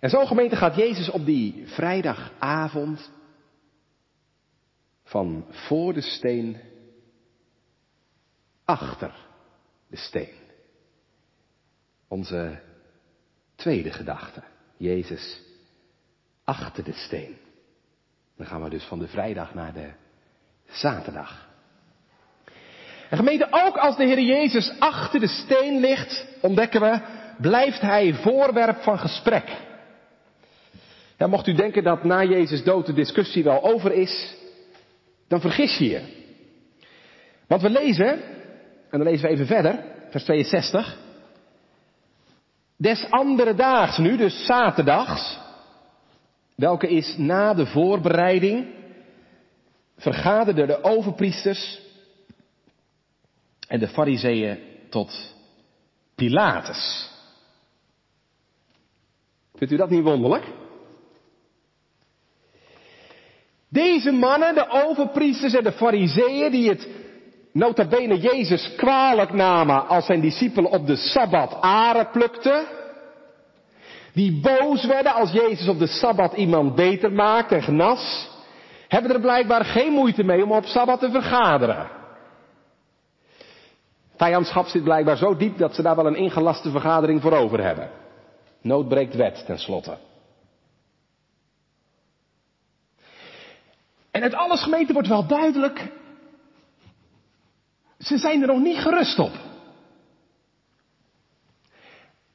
En 0.00 0.10
zo 0.10 0.24
gemeente 0.26 0.56
gaat 0.56 0.76
Jezus 0.76 1.10
op 1.10 1.24
die 1.24 1.66
vrijdagavond 1.66 3.10
van 5.04 5.46
voor 5.48 5.92
de 5.92 6.00
steen 6.00 6.60
achter 8.64 9.14
de 9.86 9.96
steen. 9.96 10.34
Onze 12.08 12.62
tweede 13.54 13.90
gedachte. 13.90 14.42
Jezus 14.76 15.42
achter 16.44 16.84
de 16.84 16.92
steen. 16.92 17.45
Dan 18.36 18.46
gaan 18.46 18.62
we 18.62 18.70
dus 18.70 18.84
van 18.84 18.98
de 18.98 19.08
vrijdag 19.08 19.54
naar 19.54 19.72
de 19.72 19.90
zaterdag. 20.66 21.48
En 23.10 23.16
gemeente, 23.16 23.46
ook 23.50 23.76
als 23.76 23.96
de 23.96 24.04
Heer 24.04 24.20
Jezus 24.20 24.72
achter 24.78 25.20
de 25.20 25.26
steen 25.26 25.80
ligt, 25.80 26.26
ontdekken 26.40 26.80
we, 26.80 27.00
blijft 27.40 27.80
Hij 27.80 28.14
voorwerp 28.14 28.82
van 28.82 28.98
gesprek. 28.98 29.64
Ja, 31.16 31.26
mocht 31.26 31.46
u 31.46 31.52
denken 31.52 31.84
dat 31.84 32.04
na 32.04 32.24
Jezus 32.24 32.64
dood 32.64 32.86
de 32.86 32.92
discussie 32.92 33.44
wel 33.44 33.62
over 33.62 33.92
is, 33.92 34.36
dan 35.28 35.40
vergis 35.40 35.78
je 35.78 35.88
je. 35.88 36.24
Want 37.46 37.62
we 37.62 37.70
lezen, 37.70 38.22
en 38.90 38.98
dan 38.98 39.02
lezen 39.02 39.28
we 39.28 39.32
even 39.32 39.46
verder, 39.46 39.84
vers 40.10 40.24
62. 40.24 40.98
Des 42.76 43.06
andere 43.10 43.54
daags 43.54 43.98
nu, 43.98 44.16
dus 44.16 44.46
zaterdags, 44.46 45.38
welke 46.56 46.88
is 46.88 47.16
na 47.16 47.54
de 47.54 47.66
voorbereiding, 47.66 48.66
vergaderden 49.96 50.66
de 50.66 50.82
overpriesters 50.82 51.80
en 53.68 53.78
de 53.78 53.88
fariseeën 53.88 54.58
tot 54.90 55.34
Pilatus. 56.14 57.10
Vindt 59.54 59.72
u 59.72 59.76
dat 59.76 59.90
niet 59.90 60.02
wonderlijk? 60.02 60.44
Deze 63.68 64.10
mannen, 64.10 64.54
de 64.54 64.68
overpriesters 64.70 65.54
en 65.54 65.64
de 65.64 65.72
fariseeën, 65.72 66.50
die 66.50 66.68
het 66.68 66.88
nota 67.52 67.88
bene 67.88 68.18
Jezus 68.18 68.74
kwalijk 68.76 69.32
namen 69.32 69.88
als 69.88 70.06
zijn 70.06 70.20
discipelen 70.20 70.70
op 70.70 70.86
de 70.86 70.96
Sabbat 70.96 71.54
aren 71.60 72.10
plukten, 72.10 72.66
die 74.16 74.40
boos 74.40 74.86
werden 74.86 75.14
als 75.14 75.30
Jezus 75.30 75.68
op 75.68 75.78
de 75.78 75.86
Sabbat 75.86 76.32
iemand 76.32 76.74
beter 76.74 77.12
maakt 77.12 77.52
en 77.52 77.62
genas, 77.62 78.30
hebben 78.88 79.10
er 79.10 79.20
blijkbaar 79.20 79.64
geen 79.64 79.92
moeite 79.92 80.22
mee 80.22 80.44
om 80.44 80.52
op 80.52 80.64
Sabbat 80.64 81.00
te 81.00 81.10
vergaderen. 81.10 81.90
Vijandschap 84.16 84.66
zit 84.66 84.82
blijkbaar 84.82 85.16
zo 85.16 85.36
diep 85.36 85.58
dat 85.58 85.74
ze 85.74 85.82
daar 85.82 85.96
wel 85.96 86.06
een 86.06 86.16
ingelaste 86.16 86.70
vergadering 86.70 87.22
voor 87.22 87.32
over 87.32 87.62
hebben. 87.62 87.90
Nood 88.60 88.88
breekt 88.88 89.14
wet, 89.14 89.46
tenslotte. 89.46 89.98
En 94.10 94.22
uit 94.22 94.34
alles 94.34 94.62
gemeten 94.62 94.92
wordt 94.92 95.08
wel 95.08 95.26
duidelijk, 95.26 95.92
ze 97.98 98.18
zijn 98.18 98.40
er 98.40 98.46
nog 98.46 98.60
niet 98.60 98.78
gerust 98.78 99.18
op. 99.18 99.32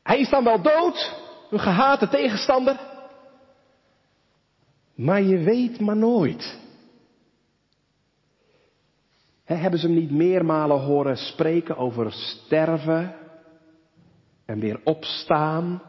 Hij 0.03 0.19
is 0.19 0.29
dan 0.29 0.43
wel 0.43 0.61
dood, 0.61 1.20
een 1.51 1.60
gehate 1.60 2.08
tegenstander. 2.08 2.79
Maar 4.96 5.22
je 5.22 5.38
weet 5.38 5.79
maar 5.79 5.98
nooit. 5.98 6.60
hebben 9.46 9.79
ze 9.79 9.86
hem 9.86 9.96
niet 9.96 10.12
meermalen 10.12 10.79
horen 10.79 11.17
spreken 11.17 11.77
over 11.77 12.12
sterven 12.12 13.15
en 14.46 14.60
weer 14.60 14.79
opstaan? 14.84 15.81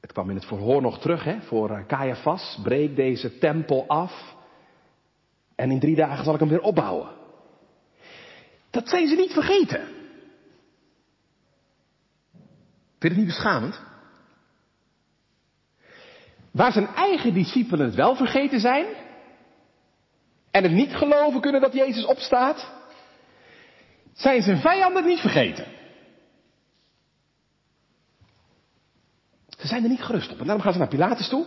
Het 0.00 0.12
kwam 0.12 0.30
in 0.30 0.36
het 0.36 0.44
verhoor 0.44 0.82
nog 0.82 0.98
terug, 0.98 1.24
hè, 1.24 1.40
voor 1.40 1.84
Caiaphas. 1.86 2.58
Breek 2.62 2.96
deze 2.96 3.38
tempel 3.38 3.84
af. 3.86 4.34
En 5.54 5.70
in 5.70 5.80
drie 5.80 5.96
dagen 5.96 6.24
zal 6.24 6.34
ik 6.34 6.40
hem 6.40 6.48
weer 6.48 6.60
opbouwen. 6.60 7.08
Dat 8.70 8.88
zijn 8.88 9.08
ze 9.08 9.14
niet 9.14 9.32
vergeten. 9.32 9.93
Vind 13.04 13.16
je 13.16 13.22
het 13.22 13.28
niet 13.28 13.38
beschamend? 13.42 13.80
Waar 16.50 16.72
zijn 16.72 16.86
eigen 16.86 17.34
discipelen 17.34 17.86
het 17.86 17.94
wel 17.94 18.16
vergeten 18.16 18.60
zijn 18.60 18.86
en 20.50 20.62
het 20.62 20.72
niet 20.72 20.94
geloven 20.94 21.40
kunnen 21.40 21.60
dat 21.60 21.72
Jezus 21.72 22.04
opstaat, 22.04 22.72
zijn 24.12 24.42
zijn 24.42 24.58
vijanden 24.58 25.04
niet 25.06 25.20
vergeten. 25.20 25.66
Ze 29.48 29.66
zijn 29.66 29.82
er 29.82 29.88
niet 29.88 30.02
gerust 30.02 30.32
op. 30.32 30.38
En 30.38 30.44
daarom 30.44 30.62
gaan 30.62 30.72
ze 30.72 30.78
naar 30.78 30.88
Pilatus 30.88 31.28
toe. 31.28 31.46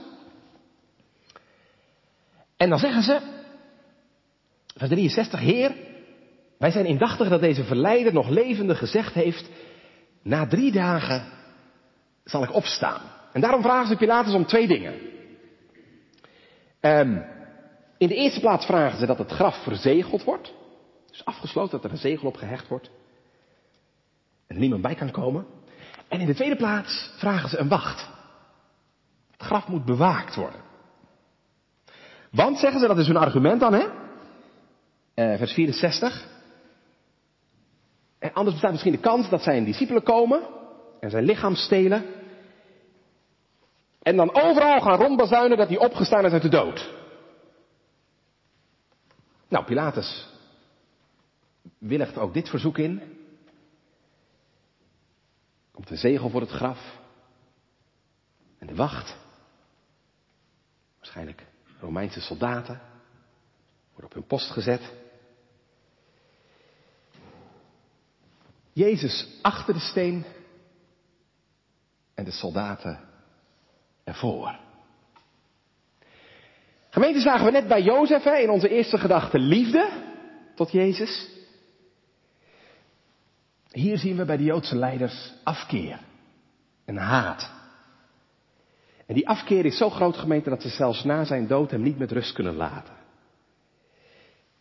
En 2.57 2.69
dan 2.69 2.79
zeggen 2.79 3.01
ze, 3.01 3.21
vers 4.75 4.89
63, 4.89 5.39
Heer, 5.39 5.75
wij 6.57 6.71
zijn 6.71 6.85
indachtig 6.85 7.29
dat 7.29 7.41
deze 7.41 7.63
verleider 7.63 8.13
nog 8.13 8.29
levendig 8.29 8.77
gezegd 8.77 9.13
heeft, 9.13 9.49
na 10.21 10.47
drie 10.47 10.71
dagen 10.71 11.35
zal 12.29 12.43
ik 12.43 12.53
opstaan. 12.53 13.01
En 13.31 13.41
daarom 13.41 13.61
vragen 13.61 13.87
ze 13.87 13.95
Pilatus 13.95 14.33
om 14.33 14.45
twee 14.45 14.67
dingen. 14.67 14.93
Um, 16.81 17.25
in 17.97 18.07
de 18.07 18.15
eerste 18.15 18.39
plaats 18.39 18.65
vragen 18.65 18.99
ze 18.99 19.05
dat 19.05 19.17
het 19.17 19.31
graf 19.31 19.63
verzegeld 19.63 20.23
wordt. 20.23 20.53
Dus 21.09 21.25
afgesloten 21.25 21.71
dat 21.71 21.83
er 21.83 21.91
een 21.91 21.97
zegel 21.97 22.27
op 22.27 22.35
gehecht 22.35 22.67
wordt. 22.67 22.91
En 24.47 24.59
niemand 24.59 24.81
bij 24.81 24.95
kan 24.95 25.11
komen. 25.11 25.45
En 26.07 26.19
in 26.19 26.25
de 26.25 26.35
tweede 26.35 26.55
plaats 26.55 27.11
vragen 27.17 27.49
ze 27.49 27.57
een 27.57 27.67
wacht. 27.67 28.09
Het 29.31 29.41
graf 29.41 29.67
moet 29.67 29.85
bewaakt 29.85 30.35
worden. 30.35 30.61
Want, 32.31 32.57
zeggen 32.57 32.79
ze, 32.79 32.87
dat 32.87 32.97
is 32.97 33.07
hun 33.07 33.17
argument 33.17 33.59
dan, 33.59 33.73
hè? 33.73 33.85
Uh, 35.15 35.37
vers 35.37 35.53
64. 35.53 36.27
En 38.19 38.33
anders 38.33 38.53
bestaat 38.53 38.71
misschien 38.71 38.91
de 38.91 38.99
kans 38.99 39.29
dat 39.29 39.41
zijn 39.41 39.63
discipelen 39.63 40.03
komen 40.03 40.41
en 40.99 41.09
zijn 41.09 41.23
lichaam 41.23 41.55
stelen. 41.55 42.05
En 44.07 44.15
dan 44.15 44.33
overal 44.33 44.81
gaan 44.81 44.99
rondbazuinen 44.99 45.57
dat 45.57 45.67
hij 45.67 45.77
opgestaan 45.77 46.25
is 46.25 46.31
uit 46.31 46.41
de 46.41 46.49
dood. 46.49 46.93
Nou, 49.47 49.65
Pilatus 49.65 50.27
willigt 51.77 52.17
ook 52.17 52.33
dit 52.33 52.49
verzoek 52.49 52.77
in. 52.77 53.01
Komt 55.71 55.89
een 55.89 55.97
zegel 55.97 56.29
voor 56.29 56.41
het 56.41 56.49
graf. 56.49 56.99
En 58.59 58.67
de 58.67 58.75
wacht. 58.75 59.17
Waarschijnlijk 60.97 61.45
Romeinse 61.79 62.21
soldaten. 62.21 62.81
Worden 63.91 64.05
op 64.05 64.13
hun 64.13 64.27
post 64.27 64.51
gezet. 64.51 64.93
Jezus 68.73 69.39
achter 69.41 69.73
de 69.73 69.79
steen. 69.79 70.25
En 72.13 72.23
de 72.23 72.31
soldaten 72.31 73.15
ervoor. 74.07 74.59
Gemeente 76.89 77.19
zagen 77.19 77.45
we 77.45 77.51
net 77.51 77.67
bij 77.67 77.81
Jozef 77.81 78.23
hè, 78.23 78.35
in 78.35 78.49
onze 78.49 78.69
eerste 78.69 78.97
gedachte 78.97 79.39
liefde 79.39 79.89
tot 80.55 80.71
Jezus. 80.71 81.29
Hier 83.71 83.97
zien 83.97 84.17
we 84.17 84.25
bij 84.25 84.37
de 84.37 84.43
Joodse 84.43 84.75
leiders 84.75 85.33
afkeer 85.43 85.99
en 86.85 86.97
haat. 86.97 87.51
En 89.05 89.15
die 89.15 89.27
afkeer 89.27 89.65
is 89.65 89.77
zo 89.77 89.89
groot 89.89 90.17
gemeente 90.17 90.49
dat 90.49 90.61
ze 90.61 90.69
zelfs 90.69 91.03
na 91.03 91.23
zijn 91.23 91.47
dood 91.47 91.71
hem 91.71 91.81
niet 91.81 91.97
met 91.97 92.11
rust 92.11 92.33
kunnen 92.33 92.55
laten. 92.55 92.95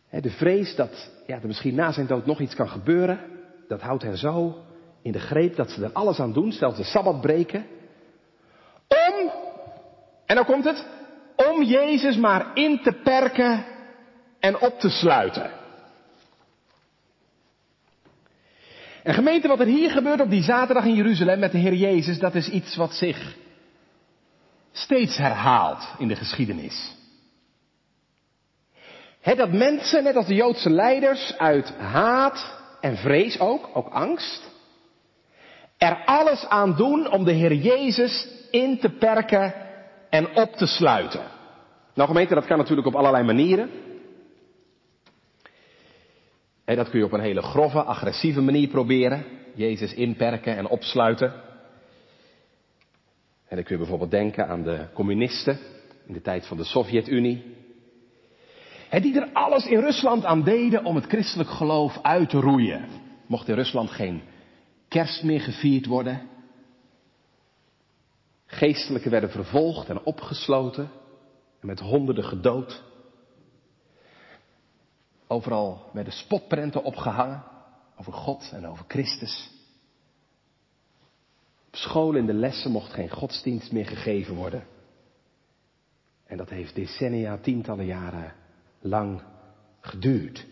De 0.09 0.29
vrees 0.29 0.75
dat 0.75 1.11
ja, 1.27 1.41
er 1.41 1.47
misschien 1.47 1.75
na 1.75 1.91
zijn 1.91 2.07
dood 2.07 2.25
nog 2.25 2.39
iets 2.39 2.55
kan 2.55 2.69
gebeuren, 2.69 3.19
dat 3.67 3.81
houdt 3.81 4.03
hen 4.03 4.17
zo 4.17 4.63
in 5.01 5.11
de 5.11 5.19
greep 5.19 5.55
dat 5.55 5.71
ze 5.71 5.83
er 5.83 5.91
alles 5.91 6.19
aan 6.19 6.33
doen, 6.33 6.51
zelfs 6.51 6.77
de 6.77 6.83
Sabbat 6.83 7.21
breken, 7.21 7.65
en 10.27 10.35
dan 10.35 10.45
komt 10.45 10.65
het, 10.65 10.85
om 11.35 11.63
Jezus 11.63 12.17
maar 12.17 12.51
in 12.53 12.81
te 12.81 12.91
perken 13.03 13.65
en 14.39 14.59
op 14.59 14.79
te 14.79 14.89
sluiten. 14.89 15.51
En 19.03 19.13
gemeente, 19.13 19.47
wat 19.47 19.59
er 19.59 19.65
hier 19.65 19.91
gebeurt 19.91 20.21
op 20.21 20.29
die 20.29 20.43
zaterdag 20.43 20.85
in 20.85 20.95
Jeruzalem 20.95 21.39
met 21.39 21.51
de 21.51 21.57
Heer 21.57 21.73
Jezus, 21.73 22.19
dat 22.19 22.35
is 22.35 22.49
iets 22.49 22.75
wat 22.75 22.93
zich 22.93 23.35
steeds 24.71 25.17
herhaalt 25.17 25.87
in 25.97 26.07
de 26.07 26.15
geschiedenis. 26.15 26.95
He, 29.21 29.35
dat 29.35 29.51
mensen, 29.51 30.03
net 30.03 30.15
als 30.15 30.27
de 30.27 30.35
Joodse 30.35 30.69
leiders, 30.69 31.37
uit 31.37 31.73
haat 31.77 32.59
en 32.81 32.97
vrees 32.97 33.39
ook, 33.39 33.69
ook 33.73 33.89
angst, 33.89 34.49
er 35.77 36.05
alles 36.05 36.45
aan 36.45 36.75
doen 36.75 37.11
om 37.11 37.23
de 37.23 37.31
Heer 37.31 37.53
Jezus 37.53 38.27
in 38.51 38.79
te 38.79 38.89
perken 38.89 39.66
en 40.17 40.35
op 40.35 40.55
te 40.55 40.65
sluiten. 40.65 41.23
Nou 41.93 42.07
gemeente, 42.07 42.33
dat 42.33 42.45
kan 42.45 42.57
natuurlijk 42.57 42.87
op 42.87 42.95
allerlei 42.95 43.23
manieren. 43.23 43.69
dat 46.65 46.89
kun 46.89 46.99
je 46.99 47.05
op 47.05 47.11
een 47.11 47.19
hele 47.19 47.41
grove, 47.41 47.83
agressieve 47.83 48.41
manier 48.41 48.67
proberen. 48.67 49.25
Jezus 49.55 49.93
inperken 49.93 50.57
en 50.57 50.67
opsluiten. 50.67 51.33
En 53.47 53.55
dan 53.55 53.63
kun 53.63 53.75
je 53.75 53.77
bijvoorbeeld 53.77 54.11
denken 54.11 54.47
aan 54.47 54.63
de 54.63 54.85
communisten 54.93 55.59
in 56.07 56.13
de 56.13 56.21
tijd 56.21 56.47
van 56.47 56.57
de 56.57 56.63
Sovjet-Unie. 56.63 57.55
Die 58.89 59.19
er 59.19 59.29
alles 59.33 59.65
in 59.65 59.79
Rusland 59.79 60.25
aan 60.25 60.43
deden 60.43 60.85
om 60.85 60.95
het 60.95 61.05
christelijk 61.05 61.49
geloof 61.49 61.99
uit 62.01 62.29
te 62.29 62.39
roeien. 62.39 62.85
Mocht 63.27 63.47
in 63.47 63.55
Rusland 63.55 63.89
geen 63.89 64.21
kerst 64.87 65.23
meer 65.23 65.41
gevierd 65.41 65.85
worden. 65.85 66.21
Geestelijken 68.47 69.11
werden 69.11 69.29
vervolgd 69.29 69.89
en 69.89 70.03
opgesloten 70.03 70.89
en 71.59 71.67
met 71.67 71.79
honderden 71.79 72.23
gedood. 72.23 72.83
Overal 75.27 75.89
werden 75.93 76.13
spotprenten 76.13 76.83
opgehangen 76.83 77.43
over 77.97 78.13
God 78.13 78.51
en 78.53 78.67
over 78.67 78.85
Christus. 78.87 79.51
Op 81.67 81.75
school 81.75 82.15
in 82.15 82.25
de 82.25 82.33
lessen 82.33 82.71
mocht 82.71 82.93
geen 82.93 83.09
godsdienst 83.09 83.71
meer 83.71 83.85
gegeven 83.85 84.35
worden. 84.35 84.67
En 86.25 86.37
dat 86.37 86.49
heeft 86.49 86.75
decennia, 86.75 87.37
tientallen 87.37 87.85
jaren 87.85 88.33
lang 88.79 89.21
geduurd. 89.81 90.45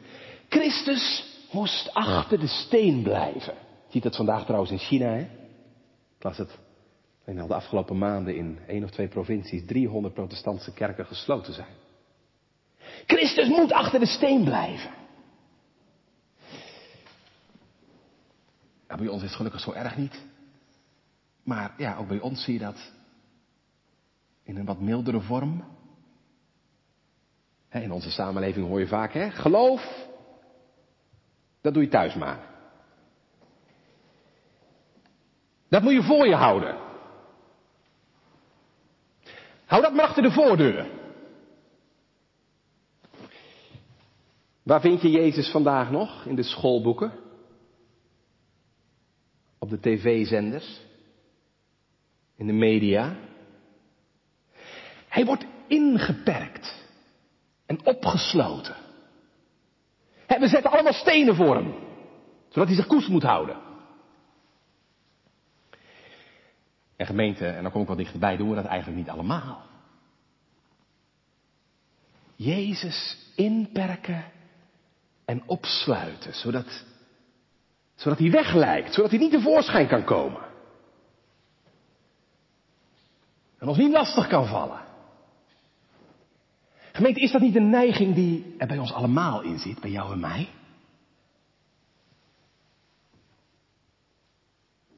Christus 0.49 1.25
moest 1.51 1.93
achter 1.93 2.39
de 2.39 2.47
steen 2.47 3.03
blijven. 3.03 3.53
Je 3.53 3.91
ziet 3.91 4.03
dat 4.03 4.15
vandaag 4.15 4.43
trouwens 4.45 4.71
in 4.71 4.77
China, 4.77 5.08
hè? 5.08 5.21
Ik 5.21 6.38
het 6.38 6.58
en 7.25 7.39
al 7.39 7.47
de 7.47 7.55
afgelopen 7.55 7.97
maanden 7.97 8.35
in 8.35 8.59
één 8.67 8.83
of 8.83 8.91
twee 8.91 9.07
provincies 9.07 9.65
300 9.65 10.13
protestantse 10.13 10.73
kerken 10.73 11.05
gesloten 11.05 11.53
zijn. 11.53 11.73
Christus 13.05 13.47
moet 13.47 13.71
achter 13.71 13.99
de 13.99 14.05
steen 14.05 14.43
blijven. 14.43 14.91
Nou, 18.88 18.99
bij 18.99 19.07
ons 19.07 19.21
is 19.21 19.27
het 19.27 19.38
gelukkig 19.38 19.61
zo 19.61 19.71
erg 19.71 19.97
niet. 19.97 20.25
Maar 21.43 21.73
ja, 21.77 21.97
ook 21.97 22.07
bij 22.07 22.19
ons 22.19 22.43
zie 22.43 22.53
je 22.53 22.59
dat 22.59 22.91
in 24.43 24.57
een 24.57 24.65
wat 24.65 24.79
mildere 24.79 25.21
vorm. 25.21 25.63
In 27.71 27.91
onze 27.91 28.11
samenleving 28.11 28.67
hoor 28.67 28.79
je 28.79 28.88
vaak, 28.88 29.13
hè, 29.13 29.31
geloof, 29.31 30.07
dat 31.61 31.73
doe 31.73 31.83
je 31.83 31.89
thuis 31.89 32.13
maar. 32.13 32.39
Dat 35.69 35.81
moet 35.81 35.93
je 35.93 36.03
voor 36.03 36.27
je 36.27 36.35
houden. 36.35 36.84
Hou 39.65 39.82
dat 39.82 39.93
maar 39.93 40.06
achter 40.06 40.23
de 40.23 40.32
voordeur. 40.32 40.88
Waar 44.63 44.82
vind 44.82 45.01
je 45.01 45.10
Jezus 45.10 45.51
vandaag 45.51 45.91
nog? 45.91 46.25
In 46.25 46.36
de 46.36 46.43
schoolboeken? 46.43 47.12
Op 49.60 49.69
de 49.69 49.80
tv-zenders? 49.80 50.82
In 52.38 52.47
de 52.47 52.54
media? 52.54 53.15
Hij 55.08 55.25
wordt 55.25 55.45
ingeperkt 55.67 56.86
en 57.65 57.86
opgesloten. 57.86 58.75
We 60.28 60.47
zetten 60.47 60.71
allemaal 60.71 60.93
stenen 60.93 61.36
voor 61.36 61.56
hem, 61.56 61.73
zodat 62.49 62.67
hij 62.67 62.75
zich 62.75 62.88
koest 62.88 63.08
moet 63.08 63.23
houden. 63.23 63.64
En 66.95 67.05
gemeente, 67.05 67.47
en 67.47 67.63
dan 67.63 67.71
kom 67.71 67.81
ik 67.81 67.88
wel 67.88 67.95
dichterbij, 67.95 68.38
doen 68.38 68.49
we 68.49 68.55
dat 68.55 68.65
eigenlijk 68.65 68.97
niet 68.97 69.10
allemaal. 69.10 69.62
Jezus 72.36 73.17
inperken 73.36 74.23
en 75.25 75.43
opsluiten, 75.45 76.34
zodat, 76.34 76.86
zodat 77.95 78.19
hij 78.19 78.31
weglijkt, 78.31 78.93
zodat 78.93 79.10
hij 79.10 79.19
niet 79.19 79.31
tevoorschijn 79.31 79.88
kan 79.88 80.03
komen. 80.03 80.41
En 83.58 83.67
ons 83.67 83.77
niet 83.77 83.91
lastig 83.91 84.27
kan 84.27 84.47
vallen. 84.47 84.84
Gemeente, 86.91 87.19
is 87.19 87.31
dat 87.31 87.41
niet 87.41 87.55
een 87.55 87.69
neiging 87.69 88.15
die 88.15 88.55
er 88.58 88.67
bij 88.67 88.77
ons 88.77 88.93
allemaal 88.93 89.41
in 89.41 89.60
zit, 89.60 89.79
bij 89.79 89.91
jou 89.91 90.12
en 90.12 90.19
mij? 90.19 90.49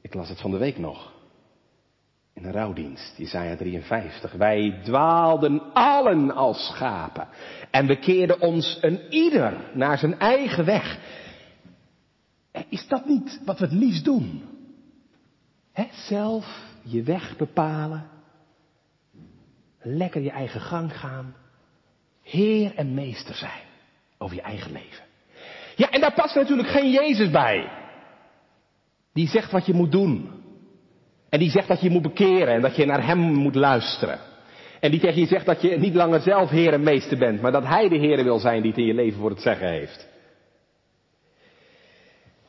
Ik 0.00 0.14
las 0.14 0.28
het 0.28 0.40
van 0.40 0.50
de 0.50 0.58
week 0.58 0.78
nog 0.78 1.17
in 2.38 2.44
een 2.44 2.52
rouwdienst, 2.52 3.18
Isaiah 3.18 3.56
53. 3.56 4.32
Wij 4.32 4.80
dwaalden 4.82 5.72
allen 5.72 6.30
als 6.30 6.66
schapen 6.66 7.28
en 7.70 7.86
we 7.86 7.98
keerden 7.98 8.40
ons 8.40 8.78
een 8.80 9.00
ieder 9.10 9.70
naar 9.74 9.98
zijn 9.98 10.18
eigen 10.18 10.64
weg. 10.64 10.98
Is 12.68 12.88
dat 12.88 13.06
niet 13.06 13.40
wat 13.44 13.58
we 13.58 13.64
het 13.64 13.74
liefst 13.74 14.04
doen? 14.04 14.42
He, 15.72 15.86
zelf 15.92 16.62
je 16.82 17.02
weg 17.02 17.36
bepalen, 17.36 18.06
lekker 19.80 20.20
je 20.20 20.30
eigen 20.30 20.60
gang 20.60 20.98
gaan, 20.98 21.34
Heer 22.22 22.74
en 22.74 22.94
Meester 22.94 23.34
zijn 23.34 23.66
over 24.18 24.36
je 24.36 24.42
eigen 24.42 24.72
leven. 24.72 25.04
Ja, 25.76 25.90
en 25.90 26.00
daar 26.00 26.14
past 26.14 26.34
natuurlijk 26.34 26.68
geen 26.68 26.90
Jezus 26.90 27.30
bij. 27.30 27.70
Die 29.12 29.28
zegt 29.28 29.50
wat 29.50 29.66
je 29.66 29.74
moet 29.74 29.92
doen. 29.92 30.37
En 31.28 31.38
die 31.38 31.50
zegt 31.50 31.68
dat 31.68 31.80
je 31.80 31.90
moet 31.90 32.02
bekeren 32.02 32.54
en 32.54 32.60
dat 32.60 32.76
je 32.76 32.86
naar 32.86 33.06
Hem 33.06 33.18
moet 33.18 33.54
luisteren. 33.54 34.18
En 34.80 34.90
die 34.90 35.00
tegen 35.00 35.20
je 35.20 35.26
zegt 35.26 35.46
dat 35.46 35.62
je 35.62 35.78
niet 35.78 35.94
langer 35.94 36.20
zelf 36.20 36.50
Heer 36.50 36.80
Meester 36.80 37.18
bent, 37.18 37.40
maar 37.40 37.52
dat 37.52 37.66
Hij 37.66 37.88
de 37.88 37.96
Heer 37.96 38.24
wil 38.24 38.38
zijn 38.38 38.62
die 38.62 38.70
het 38.70 38.80
in 38.80 38.86
je 38.86 38.94
leven 38.94 39.20
voor 39.20 39.30
het 39.30 39.40
zeggen 39.40 39.68
heeft. 39.68 40.08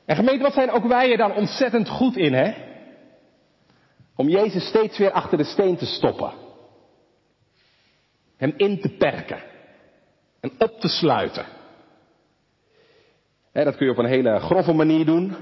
En 0.05 0.15
gemeente, 0.15 0.43
wat 0.43 0.53
zijn 0.53 0.71
ook 0.71 0.85
wij 0.85 1.11
er 1.11 1.17
dan 1.17 1.35
ontzettend 1.35 1.89
goed 1.89 2.17
in, 2.17 2.33
hè? 2.33 2.53
Om 4.15 4.29
Jezus 4.29 4.67
steeds 4.67 4.97
weer 4.97 5.11
achter 5.11 5.37
de 5.37 5.43
steen 5.43 5.77
te 5.77 5.85
stoppen. 5.85 6.31
Hem 8.37 8.53
in 8.57 8.81
te 8.81 8.89
perken. 8.89 9.43
En 10.39 10.51
op 10.57 10.79
te 10.79 10.87
sluiten. 10.87 11.45
dat 13.51 13.75
kun 13.75 13.85
je 13.85 13.91
op 13.91 13.97
een 13.97 14.05
hele 14.05 14.39
grove 14.39 14.73
manier 14.73 15.05
doen. 15.05 15.35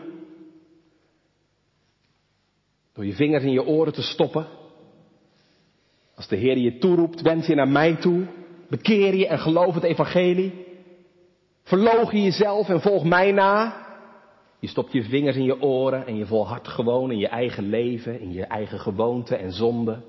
Door 2.97 3.05
je 3.05 3.13
vingers 3.13 3.43
in 3.43 3.51
je 3.51 3.65
oren 3.65 3.93
te 3.93 4.01
stoppen. 4.01 4.47
Als 6.15 6.27
de 6.27 6.35
Heer 6.35 6.57
je 6.57 6.77
toeroept, 6.77 7.21
wend 7.21 7.45
je 7.45 7.55
naar 7.55 7.67
mij 7.67 7.95
toe. 7.95 8.25
Bekeer 8.69 9.15
je 9.15 9.27
en 9.27 9.39
geloof 9.39 9.73
het 9.73 9.83
evangelie. 9.83 10.65
Verloog 11.63 12.11
je 12.11 12.21
jezelf 12.21 12.69
en 12.69 12.81
volg 12.81 13.03
mij 13.03 13.31
na. 13.31 13.85
Je 14.59 14.67
stopt 14.67 14.91
je 14.91 15.03
vingers 15.03 15.35
in 15.35 15.43
je 15.43 15.61
oren 15.61 16.07
en 16.07 16.17
je 16.17 16.25
volhardt 16.25 16.67
gewoon 16.67 17.11
in 17.11 17.17
je 17.17 17.27
eigen 17.27 17.69
leven, 17.69 18.19
in 18.19 18.33
je 18.33 18.45
eigen 18.45 18.79
gewoonten 18.79 19.39
en 19.39 19.51
zonden. 19.51 20.03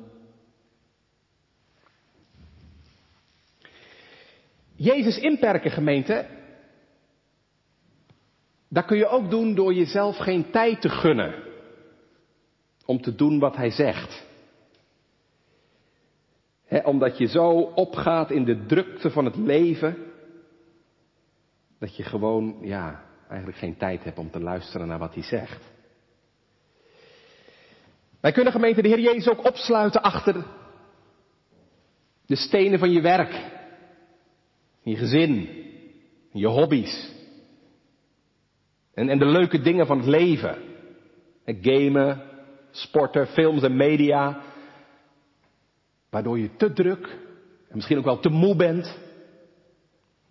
Jezus 4.77 5.19
inperken, 5.19 5.71
gemeente, 5.71 6.27
dat 8.69 8.85
kun 8.85 8.97
je 8.97 9.09
ook 9.09 9.31
doen 9.31 9.55
door 9.55 9.75
jezelf 9.75 10.17
geen 10.17 10.51
tijd 10.51 10.81
te 10.81 10.89
gunnen 10.89 11.47
om 12.89 13.01
te 13.01 13.15
doen 13.15 13.39
wat 13.39 13.57
hij 13.57 13.71
zegt. 13.71 14.27
omdat 16.85 17.19
je 17.19 17.27
zo 17.27 17.51
opgaat 17.61 18.31
in 18.31 18.45
de 18.45 18.67
drukte 18.67 19.11
van 19.11 19.25
het 19.25 19.37
leven, 19.37 19.97
dat 21.79 21.97
je 21.97 22.03
gewoon, 22.03 22.59
ja, 22.61 23.05
eigenlijk 23.29 23.59
geen 23.59 23.77
tijd 23.77 24.05
hebt 24.05 24.19
om 24.19 24.31
te 24.31 24.41
luisteren 24.41 24.87
naar 24.89 24.99
wat 24.99 25.15
hij 25.15 25.23
zegt. 25.23 25.65
Wij 28.21 28.33
kunnen 28.33 28.53
gemeente 28.53 28.83
de 28.83 28.89
Heer 28.89 29.01
Jezus 29.01 29.29
ook 29.29 29.45
opsluiten 29.45 30.03
achter 30.03 30.47
de 32.27 32.37
stenen 32.37 32.79
van 32.79 32.91
je 32.91 33.01
werk, 33.01 33.45
je 34.83 34.97
gezin, 34.97 35.49
je 36.33 36.47
hobby's. 36.47 37.13
En, 38.95 39.09
en 39.09 39.19
de 39.19 39.27
leuke 39.27 39.61
dingen 39.61 39.87
van 39.87 39.99
het 39.99 40.07
leven. 40.07 40.59
Gamen, 41.45 42.28
sporten, 42.83 43.27
films 43.27 43.63
en 43.63 43.77
media. 43.77 44.43
Waardoor 46.11 46.39
je 46.39 46.57
te 46.57 46.73
druk 46.73 47.07
en 47.69 47.77
misschien 47.77 47.99
ook 47.99 48.05
wel 48.05 48.21
te 48.21 48.29
moe 48.29 48.57
bent 48.57 48.99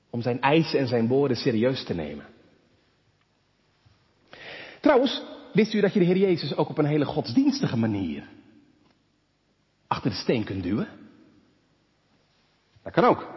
om 0.09 0.21
zijn 0.21 0.41
eisen 0.41 0.79
en 0.79 0.87
zijn 0.87 1.07
woorden 1.07 1.37
serieus 1.37 1.83
te 1.83 1.93
nemen. 1.93 2.25
Trouwens, 4.81 5.23
wist 5.53 5.73
u 5.73 5.81
dat 5.81 5.93
je 5.93 5.99
de 5.99 6.05
Heer 6.05 6.17
Jezus 6.17 6.55
ook 6.55 6.69
op 6.69 6.77
een 6.77 6.85
hele 6.85 7.05
godsdienstige 7.05 7.77
manier 7.77 8.27
achter 9.87 10.09
de 10.09 10.15
steen 10.15 10.43
kunt 10.43 10.63
duwen? 10.63 10.87
Dat 12.83 12.93
kan 12.93 13.03
ook. 13.03 13.27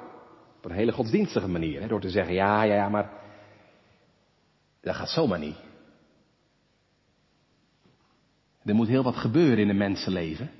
Op 0.57 0.65
een 0.65 0.77
hele 0.77 0.93
godsdienstige 0.93 1.49
manier. 1.49 1.81
Hè, 1.81 1.87
door 1.87 2.01
te 2.01 2.11
zeggen, 2.11 2.35
ja, 2.35 2.63
ja, 2.63 2.75
ja, 2.75 2.89
maar 2.89 3.11
dat 4.81 4.95
gaat 4.95 5.11
zomaar 5.11 5.39
niet. 5.39 5.57
Er 8.65 8.75
moet 8.75 8.89
heel 8.89 9.03
wat 9.03 9.17
gebeuren 9.17 9.59
in 9.59 9.69
een 9.69 9.77
mensenleven. 9.77 10.51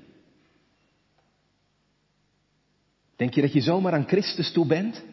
Denk 3.15 3.33
je 3.33 3.41
dat 3.41 3.53
je 3.53 3.61
zomaar 3.61 3.93
aan 3.93 4.07
Christus 4.07 4.51
toe 4.51 4.65
bent? 4.65 5.03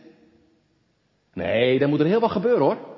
Nee, 1.32 1.78
dan 1.78 1.88
moet 1.88 2.00
er 2.00 2.06
heel 2.06 2.20
wat 2.20 2.30
gebeuren 2.30 2.62
hoor. 2.62 2.96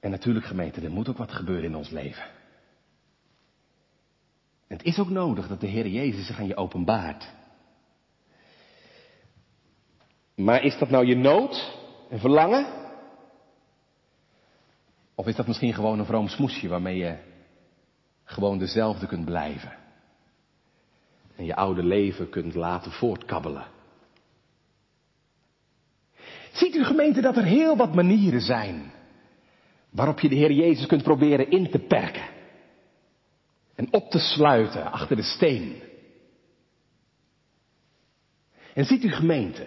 En 0.00 0.10
natuurlijk 0.10 0.46
gemeente, 0.46 0.80
er 0.80 0.90
moet 0.90 1.08
ook 1.08 1.16
wat 1.16 1.32
gebeuren 1.32 1.64
in 1.64 1.76
ons 1.76 1.90
leven. 1.90 2.24
En 4.66 4.76
het 4.76 4.86
is 4.86 4.98
ook 4.98 5.10
nodig 5.10 5.48
dat 5.48 5.60
de 5.60 5.66
Heer 5.66 5.86
Jezus 5.86 6.26
zich 6.26 6.38
aan 6.38 6.46
je 6.46 6.56
openbaart. 6.56 7.30
Maar 10.34 10.64
is 10.64 10.78
dat 10.78 10.90
nou 10.90 11.06
je 11.06 11.16
nood 11.16 11.78
en 12.10 12.18
verlangen? 12.18 12.81
Of 15.14 15.26
is 15.26 15.36
dat 15.36 15.46
misschien 15.46 15.74
gewoon 15.74 15.98
een 15.98 16.06
vroom 16.06 16.28
smoesje 16.28 16.68
waarmee 16.68 16.96
je 16.96 17.16
gewoon 18.24 18.58
dezelfde 18.58 19.06
kunt 19.06 19.24
blijven? 19.24 19.72
En 21.36 21.44
je 21.44 21.56
oude 21.56 21.82
leven 21.82 22.28
kunt 22.28 22.54
laten 22.54 22.92
voortkabbelen. 22.92 23.66
Ziet 26.52 26.74
u 26.74 26.84
gemeente 26.84 27.20
dat 27.20 27.36
er 27.36 27.44
heel 27.44 27.76
wat 27.76 27.94
manieren 27.94 28.40
zijn 28.40 28.92
waarop 29.90 30.20
je 30.20 30.28
de 30.28 30.34
Heer 30.34 30.52
Jezus 30.52 30.86
kunt 30.86 31.02
proberen 31.02 31.50
in 31.50 31.70
te 31.70 31.78
perken 31.78 32.28
en 33.74 33.92
op 33.92 34.10
te 34.10 34.18
sluiten 34.18 34.92
achter 34.92 35.16
de 35.16 35.22
steen. 35.22 35.82
En 38.74 38.84
ziet 38.84 39.04
u 39.04 39.10
gemeente, 39.10 39.66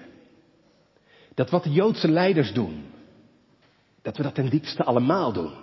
dat 1.34 1.50
wat 1.50 1.64
de 1.64 1.72
Joodse 1.72 2.08
leiders 2.08 2.54
doen, 2.54 2.86
dat 4.06 4.18
we 4.18 4.24
dat 4.24 4.36
ten 4.36 4.50
diepste 4.50 4.84
allemaal 4.84 5.34
doen. 5.34 5.54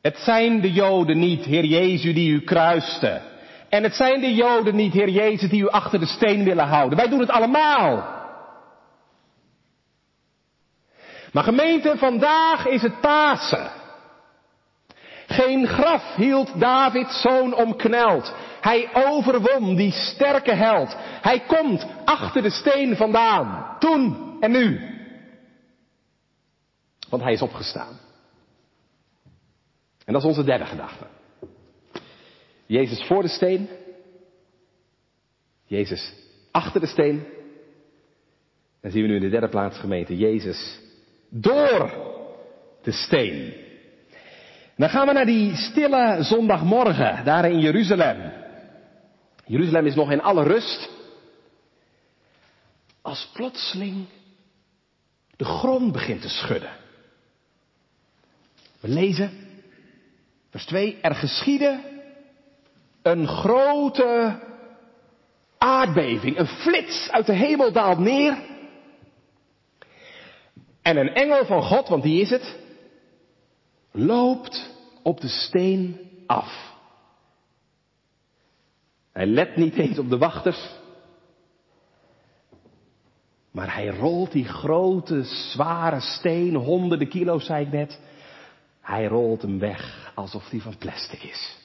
Het 0.00 0.16
zijn 0.18 0.60
de 0.60 0.72
Joden 0.72 1.18
niet, 1.18 1.44
Heer 1.44 1.64
Jezus, 1.64 2.14
die 2.14 2.30
u 2.30 2.44
kruisten. 2.44 3.22
En 3.68 3.82
het 3.82 3.94
zijn 3.94 4.20
de 4.20 4.34
Joden 4.34 4.76
niet, 4.76 4.92
Heer 4.92 5.08
Jezus, 5.08 5.50
die 5.50 5.62
u 5.62 5.68
achter 5.68 6.00
de 6.00 6.06
steen 6.06 6.44
willen 6.44 6.66
houden. 6.66 6.98
Wij 6.98 7.08
doen 7.08 7.20
het 7.20 7.30
allemaal. 7.30 8.20
Maar 11.32 11.44
gemeente, 11.44 11.94
vandaag 11.96 12.66
is 12.66 12.82
het 12.82 13.00
Pasen. 13.00 13.70
Geen 15.26 15.66
graf 15.66 16.14
hield 16.14 16.60
Davids 16.60 17.20
zoon 17.20 17.54
omkneld. 17.54 18.34
Hij 18.60 18.88
overwon 18.94 19.74
die 19.76 19.92
sterke 19.92 20.54
held. 20.54 20.96
Hij 21.20 21.40
komt 21.40 21.86
achter 22.04 22.42
de 22.42 22.50
steen 22.50 22.96
vandaan. 22.96 23.76
Toen 23.78 24.36
en 24.40 24.50
nu. 24.50 24.91
Want 27.12 27.24
hij 27.24 27.32
is 27.32 27.42
opgestaan. 27.42 27.98
En 30.04 30.12
dat 30.12 30.22
is 30.22 30.28
onze 30.28 30.44
derde 30.44 30.64
gedachte. 30.64 31.06
Jezus 32.66 33.06
voor 33.06 33.22
de 33.22 33.28
steen. 33.28 33.68
Jezus 35.66 36.12
achter 36.50 36.80
de 36.80 36.86
steen. 36.86 37.26
Dan 38.80 38.90
zien 38.90 39.02
we 39.02 39.08
nu 39.08 39.14
in 39.14 39.20
de 39.20 39.28
derde 39.28 39.48
plaats 39.48 39.78
gemeente 39.78 40.16
Jezus 40.16 40.80
door 41.28 41.92
de 42.82 42.92
steen. 42.92 43.54
Dan 44.76 44.88
gaan 44.88 45.06
we 45.06 45.12
naar 45.12 45.26
die 45.26 45.56
stille 45.56 46.16
zondagmorgen, 46.20 47.24
daar 47.24 47.50
in 47.50 47.60
Jeruzalem. 47.60 48.32
Jeruzalem 49.44 49.86
is 49.86 49.94
nog 49.94 50.10
in 50.10 50.22
alle 50.22 50.42
rust. 50.42 50.90
Als 53.02 53.30
plotseling 53.32 54.06
de 55.36 55.44
grond 55.44 55.92
begint 55.92 56.22
te 56.22 56.28
schudden. 56.28 56.80
We 58.82 58.88
lezen, 58.88 59.30
vers 60.50 60.64
2, 60.64 60.98
er 61.00 61.14
geschiedde 61.14 61.80
een 63.02 63.26
grote 63.26 64.40
aardbeving, 65.58 66.38
een 66.38 66.46
flits 66.46 67.10
uit 67.10 67.26
de 67.26 67.32
hemel 67.32 67.72
daalt 67.72 67.98
neer 67.98 68.38
en 70.82 70.96
een 70.96 71.14
engel 71.14 71.44
van 71.44 71.62
God, 71.62 71.88
want 71.88 72.02
die 72.02 72.20
is 72.20 72.30
het, 72.30 72.58
loopt 73.90 74.70
op 75.02 75.20
de 75.20 75.28
steen 75.28 76.10
af. 76.26 76.72
Hij 79.12 79.26
let 79.26 79.56
niet 79.56 79.74
eens 79.74 79.98
op 79.98 80.10
de 80.10 80.18
wachters. 80.18 80.70
Maar 83.50 83.74
hij 83.74 83.86
rolt 83.88 84.32
die 84.32 84.44
grote, 84.44 85.22
zware 85.24 86.00
steen, 86.00 86.54
honderden 86.54 87.08
kilo's 87.08 87.44
zei 87.44 87.64
ik 87.64 87.72
net. 87.72 88.00
Hij 88.82 89.06
rolt 89.06 89.42
hem 89.42 89.58
weg 89.58 90.12
alsof 90.14 90.48
die 90.48 90.62
van 90.62 90.76
plastic 90.78 91.22
is. 91.22 91.56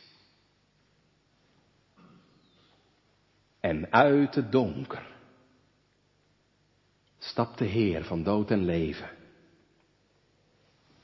En 3.60 3.92
uit 3.92 4.36
het 4.36 4.52
donker 4.52 5.08
stapt 7.18 7.58
de 7.58 7.66
Heer 7.66 8.04
van 8.04 8.24
dood 8.24 8.52
en 8.52 8.66
leven 8.66 9.10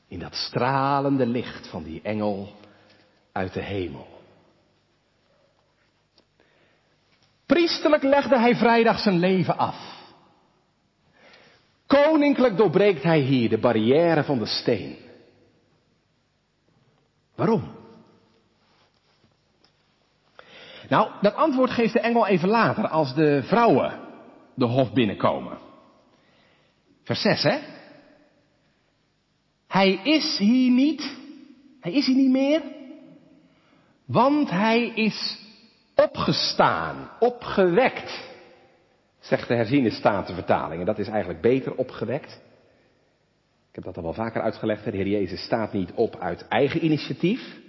In 0.07 0.19
dat 0.19 0.35
stralende 0.35 1.25
licht 1.25 1.67
van 1.67 1.83
die 1.83 2.01
engel 2.01 2.55
uit 3.31 3.53
de 3.53 3.61
hemel. 3.61 4.07
Priesterlijk 7.45 8.03
legde 8.03 8.39
hij 8.39 8.55
vrijdag 8.55 8.99
zijn 8.99 9.17
leven 9.19 9.57
af. 9.57 10.01
Koninklijk 11.87 12.57
doorbreekt 12.57 13.03
hij 13.03 13.19
hier 13.19 13.49
de 13.49 13.57
barrière 13.57 14.23
van 14.23 14.39
de 14.39 14.45
steen. 14.45 15.02
Waarom? 17.43 17.63
Nou, 20.89 21.11
dat 21.21 21.35
antwoord 21.35 21.71
geeft 21.71 21.93
de 21.93 21.99
engel 21.99 22.27
even 22.27 22.49
later, 22.49 22.87
als 22.87 23.15
de 23.15 23.43
vrouwen 23.43 23.99
de 24.55 24.65
hof 24.65 24.93
binnenkomen. 24.93 25.57
Vers 27.03 27.21
6, 27.21 27.43
hè? 27.43 27.59
Hij 29.67 29.91
is 30.03 30.37
hier 30.37 30.71
niet, 30.71 31.17
hij 31.79 31.91
is 31.91 32.05
hier 32.05 32.15
niet 32.15 32.31
meer, 32.31 32.61
want 34.05 34.49
hij 34.49 34.85
is 34.87 35.37
opgestaan, 35.95 37.09
opgewekt, 37.19 38.29
zegt 39.19 39.47
de 39.47 39.55
herziene 39.55 39.89
statenvertaling. 39.91 40.79
En 40.79 40.85
dat 40.85 40.99
is 40.99 41.07
eigenlijk 41.07 41.41
beter 41.41 41.75
opgewekt. 41.75 42.41
Ik 43.73 43.83
heb 43.83 43.93
dat 43.93 43.97
al 43.97 44.13
wel 44.13 44.25
vaker 44.25 44.41
uitgelegd. 44.41 44.83
De 44.83 44.91
Heer 44.91 45.07
Jezus 45.07 45.43
staat 45.43 45.73
niet 45.73 45.91
op 45.93 46.15
uit 46.15 46.47
eigen 46.47 46.85
initiatief. 46.85 47.59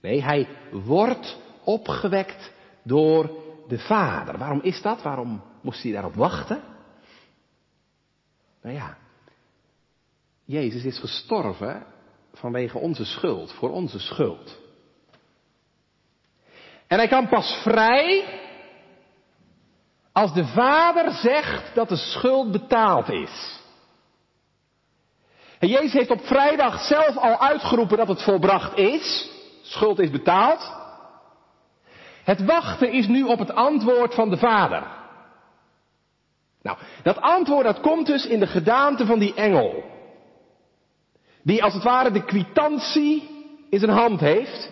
Nee, 0.00 0.22
hij 0.22 0.48
wordt 0.70 1.38
opgewekt 1.64 2.52
door 2.82 3.30
de 3.68 3.78
Vader. 3.78 4.38
Waarom 4.38 4.60
is 4.62 4.82
dat? 4.82 5.02
Waarom 5.02 5.42
moest 5.60 5.82
hij 5.82 5.92
daarop 5.92 6.14
wachten? 6.14 6.62
Nou 8.62 8.74
ja, 8.74 8.96
Jezus 10.44 10.84
is 10.84 10.98
gestorven 10.98 11.86
vanwege 12.32 12.78
onze 12.78 13.04
schuld, 13.04 13.52
voor 13.52 13.70
onze 13.70 13.98
schuld. 13.98 14.58
En 16.86 16.98
hij 16.98 17.08
kan 17.08 17.28
pas 17.28 17.60
vrij 17.62 18.40
als 20.12 20.34
de 20.34 20.44
Vader 20.44 21.10
zegt 21.10 21.74
dat 21.74 21.88
de 21.88 21.96
schuld 21.96 22.52
betaald 22.52 23.08
is. 23.08 23.64
En 25.58 25.68
Jezus 25.68 25.92
heeft 25.92 26.10
op 26.10 26.26
vrijdag 26.26 26.80
zelf 26.80 27.16
al 27.16 27.40
uitgeroepen 27.40 27.96
dat 27.96 28.08
het 28.08 28.22
volbracht 28.22 28.78
is. 28.78 29.30
Schuld 29.62 29.98
is 29.98 30.10
betaald. 30.10 30.74
Het 32.24 32.44
wachten 32.44 32.92
is 32.92 33.06
nu 33.06 33.22
op 33.22 33.38
het 33.38 33.54
antwoord 33.54 34.14
van 34.14 34.30
de 34.30 34.36
Vader. 34.36 34.82
Nou, 36.62 36.78
dat 37.02 37.20
antwoord 37.20 37.64
dat 37.64 37.80
komt 37.80 38.06
dus 38.06 38.26
in 38.26 38.40
de 38.40 38.46
gedaante 38.46 39.06
van 39.06 39.18
die 39.18 39.34
engel. 39.34 39.84
Die 41.42 41.62
als 41.62 41.74
het 41.74 41.82
ware 41.82 42.10
de 42.10 42.24
kwitantie 42.24 43.28
in 43.70 43.78
zijn 43.78 43.90
hand 43.90 44.20
heeft. 44.20 44.70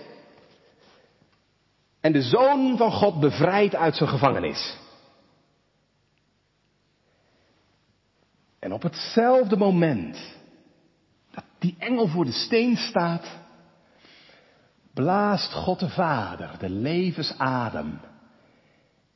En 2.01 2.13
de 2.13 2.23
zoon 2.23 2.77
van 2.77 2.93
God 2.93 3.21
bevrijdt 3.21 3.75
uit 3.75 3.97
zijn 3.97 4.09
gevangenis. 4.09 4.77
En 8.59 8.73
op 8.73 8.83
hetzelfde 8.83 9.57
moment 9.57 10.34
die 11.65 11.77
engel 11.79 12.09
voor 12.09 12.25
de 12.25 12.33
steen 12.33 12.77
staat, 12.77 13.39
blaast 14.95 15.53
God 15.53 15.81
de 15.81 15.89
Vader 15.89 16.59
de 16.59 16.71
levensadem 16.71 18.01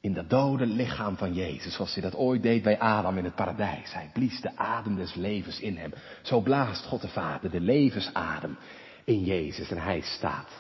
in 0.00 0.14
dat 0.14 0.30
dode 0.30 0.66
lichaam 0.66 1.16
van 1.16 1.34
Jezus, 1.34 1.74
zoals 1.74 1.94
hij 1.94 2.02
dat 2.02 2.14
ooit 2.14 2.42
deed 2.42 2.62
bij 2.62 2.78
Adam 2.78 3.18
in 3.18 3.24
het 3.24 3.34
paradijs. 3.34 3.92
Hij 3.92 4.10
blies 4.12 4.40
de 4.40 4.56
adem 4.56 4.96
des 4.96 5.14
levens 5.14 5.60
in 5.60 5.76
hem. 5.76 5.92
Zo 6.22 6.40
blaast 6.40 6.84
God 6.84 7.00
de 7.00 7.08
Vader 7.08 7.50
de 7.50 7.60
levensadem 7.60 8.58
in 9.04 9.24
Jezus 9.24 9.70
en 9.70 9.82
hij 9.82 10.00
staat 10.00 10.50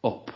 op. 0.00 0.34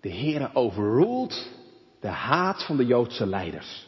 De 0.00 0.10
Heere 0.10 0.54
overruled 0.54 1.52
de 2.00 2.08
haat 2.08 2.64
van 2.64 2.76
de 2.76 2.86
Joodse 2.86 3.26
leiders. 3.26 3.86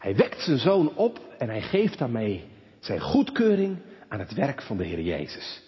Hij 0.00 0.16
wekt 0.16 0.42
zijn 0.42 0.58
zoon 0.58 0.96
op 0.96 1.20
en 1.38 1.48
hij 1.48 1.62
geeft 1.62 1.98
daarmee 1.98 2.48
zijn 2.78 3.00
goedkeuring 3.00 3.78
aan 4.08 4.18
het 4.18 4.34
werk 4.34 4.62
van 4.62 4.76
de 4.76 4.84
Heer 4.84 5.00
Jezus. 5.00 5.62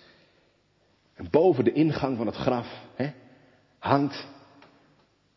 En 1.15 1.31
boven 1.31 1.65
de 1.65 1.73
ingang 1.73 2.17
van 2.17 2.27
het 2.27 2.37
graf 2.37 2.67
hè, 2.95 3.13
hangt 3.79 4.27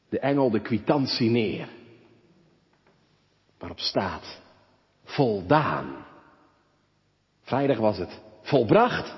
de 0.09 0.19
engel 0.19 0.49
de 0.49 0.61
kwitantie 0.61 1.29
neer. 1.29 1.67
Waarop 3.57 3.79
staat 3.79 4.41
voldaan. 5.03 6.05
Vrijdag 7.41 7.77
was 7.77 7.97
het 7.97 8.21
volbracht, 8.41 9.15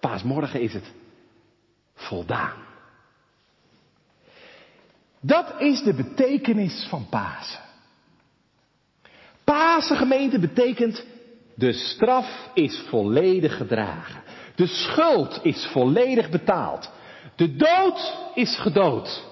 paasmorgen 0.00 0.60
is 0.60 0.72
het 0.72 0.92
voldaan. 1.94 2.64
Dat 5.20 5.60
is 5.60 5.82
de 5.82 5.94
betekenis 5.94 6.86
van 6.88 7.08
Pasen. 7.08 7.65
Pasen 9.46 9.96
gemeente 9.96 10.38
betekent 10.38 11.06
de 11.54 11.72
straf 11.72 12.48
is 12.54 12.84
volledig 12.88 13.56
gedragen. 13.56 14.22
De 14.54 14.66
schuld 14.66 15.40
is 15.42 15.66
volledig 15.66 16.30
betaald. 16.30 16.90
De 17.36 17.56
dood 17.56 18.14
is 18.34 18.58
gedood. 18.58 19.24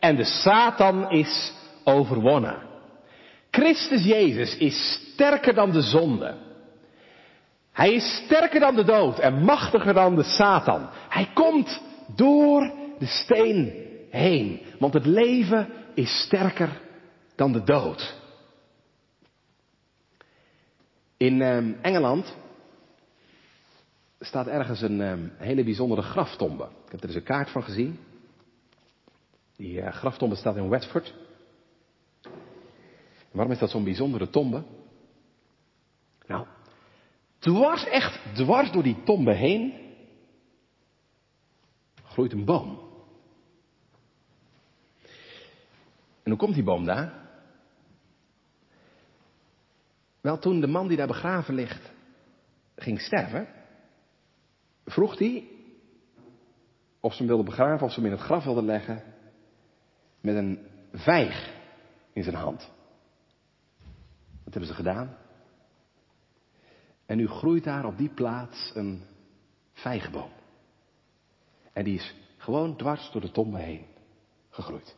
En 0.00 0.16
de 0.16 0.24
Satan 0.24 1.10
is 1.10 1.52
overwonnen. 1.84 2.56
Christus 3.50 4.04
Jezus 4.04 4.56
is 4.56 4.92
sterker 5.12 5.54
dan 5.54 5.72
de 5.72 5.80
zonde. 5.80 6.34
Hij 7.72 7.92
is 7.92 8.22
sterker 8.24 8.60
dan 8.60 8.74
de 8.74 8.84
dood 8.84 9.18
en 9.18 9.44
machtiger 9.44 9.94
dan 9.94 10.14
de 10.14 10.22
Satan. 10.22 10.88
Hij 11.08 11.30
komt 11.34 11.82
door 12.14 12.72
de 12.98 13.06
steen 13.06 13.72
heen. 14.10 14.60
Want 14.78 14.94
het 14.94 15.06
leven 15.06 15.68
is 15.94 16.20
sterker 16.20 16.80
dan 17.36 17.52
de 17.52 17.64
dood. 17.64 18.14
In 21.16 21.40
um, 21.40 21.78
Engeland 21.82 22.36
staat 24.20 24.46
ergens 24.46 24.80
een 24.80 25.00
um, 25.00 25.32
hele 25.36 25.64
bijzondere 25.64 26.02
graftombe. 26.02 26.64
Ik 26.64 26.90
heb 26.90 27.00
er 27.00 27.06
eens 27.06 27.16
een 27.16 27.22
kaart 27.22 27.50
van 27.50 27.62
gezien. 27.62 27.98
Die 29.56 29.80
uh, 29.80 29.92
graftombe 29.92 30.34
staat 30.34 30.56
in 30.56 30.68
Watford. 30.68 31.14
waarom 33.30 33.52
is 33.52 33.58
dat 33.58 33.70
zo'n 33.70 33.84
bijzondere 33.84 34.30
tombe? 34.30 34.62
Nou, 36.26 36.46
dwars, 37.38 37.84
echt 37.84 38.20
dwars 38.34 38.72
door 38.72 38.82
die 38.82 39.02
tombe 39.02 39.32
heen 39.32 39.84
groeit 42.04 42.32
een 42.32 42.44
boom. 42.44 42.78
En 46.22 46.30
hoe 46.30 46.36
komt 46.36 46.54
die 46.54 46.64
boom 46.64 46.84
daar? 46.84 47.25
Wel, 50.26 50.38
toen 50.38 50.60
de 50.60 50.66
man 50.66 50.88
die 50.88 50.96
daar 50.96 51.06
begraven 51.06 51.54
ligt 51.54 51.92
ging 52.76 53.00
sterven, 53.00 53.48
vroeg 54.84 55.18
hij 55.18 55.48
of 57.00 57.12
ze 57.12 57.18
hem 57.18 57.26
wilden 57.26 57.44
begraven, 57.44 57.86
of 57.86 57.92
ze 57.92 58.00
hem 58.00 58.10
in 58.10 58.16
het 58.16 58.24
graf 58.26 58.44
wilden 58.44 58.64
leggen, 58.64 59.02
met 60.20 60.36
een 60.36 60.66
vijg 60.92 61.54
in 62.12 62.22
zijn 62.22 62.34
hand. 62.36 62.58
Dat 64.44 64.54
hebben 64.54 64.66
ze 64.66 64.74
gedaan. 64.74 65.16
En 67.06 67.16
nu 67.16 67.28
groeit 67.28 67.64
daar 67.64 67.84
op 67.84 67.98
die 67.98 68.10
plaats 68.10 68.72
een 68.74 69.02
vijgenboom. 69.72 70.32
En 71.72 71.84
die 71.84 71.94
is 71.94 72.14
gewoon 72.36 72.76
dwars 72.76 73.10
door 73.10 73.20
de 73.20 73.30
tombe 73.30 73.58
heen 73.58 73.86
gegroeid. 74.50 74.96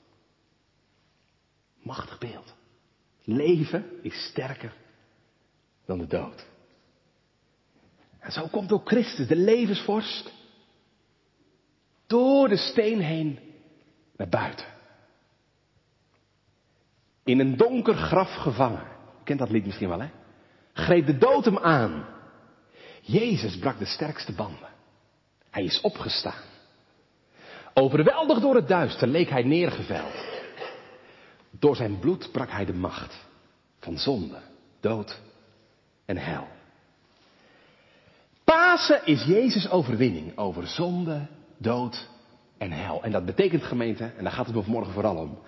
Machtig 1.83 2.19
beeld. 2.19 2.55
Leven 3.25 4.03
is 4.03 4.29
sterker 4.29 4.87
dan 5.89 5.99
de 5.99 6.07
dood. 6.07 6.47
En 8.19 8.33
zo 8.33 8.47
komt 8.47 8.73
ook 8.73 8.89
Christus, 8.89 9.27
de 9.27 9.37
levensvorst, 9.37 10.33
door 12.07 12.49
de 12.49 12.57
steen 12.57 13.01
heen 13.01 13.39
naar 14.17 14.29
buiten. 14.29 14.67
In 17.25 17.41
een 17.41 17.57
donker 17.57 17.95
graf 17.95 18.35
gevangen. 18.35 18.83
U 19.21 19.25
kent 19.25 19.39
dat 19.39 19.51
lied 19.51 19.65
misschien 19.65 19.89
wel, 19.89 20.01
hè? 20.01 20.11
Greep 20.73 21.07
de 21.07 21.19
dood 21.19 21.45
hem 21.45 21.59
aan. 21.59 22.07
Jezus 23.03 23.59
brak 23.59 23.79
de 23.79 23.87
sterkste 23.87 24.33
banden. 24.33 24.69
Hij 25.51 25.65
is 25.65 25.81
opgestaan. 25.81 26.45
Overweldigd 27.75 28.41
door 28.41 28.55
het 28.55 28.69
duister 28.69 29.09
leek 29.09 29.29
hij 29.29 29.43
neergeveld. 29.43 30.27
Door 31.51 31.77
zijn 31.77 31.99
bloed 31.99 32.33
brak 32.33 32.51
hij 32.51 32.65
de 32.65 32.75
macht 32.75 33.27
van 33.79 33.99
zonde, 33.99 34.41
dood 34.81 35.21
en 36.09 36.17
hel. 36.17 36.47
Pasen 38.45 39.01
is 39.05 39.25
Jezus' 39.25 39.71
overwinning 39.71 40.39
over 40.39 40.67
zonde, 40.67 41.27
dood 41.59 42.09
en 42.59 42.73
hel. 42.73 43.03
En 43.03 43.11
dat 43.11 43.25
betekent 43.25 43.63
gemeente, 43.63 44.11
en 44.17 44.23
daar 44.23 44.33
gaat 44.33 44.47
het 44.47 44.55
me 44.55 44.63
vanmorgen 44.63 44.93
vooral 44.93 45.17
om. 45.17 45.39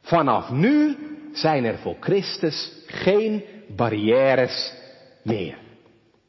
Vanaf 0.00 0.50
nu 0.50 0.96
zijn 1.32 1.64
er 1.64 1.78
voor 1.78 1.96
Christus 2.00 2.72
geen 2.86 3.44
barrières 3.76 4.72
meer. 5.22 5.58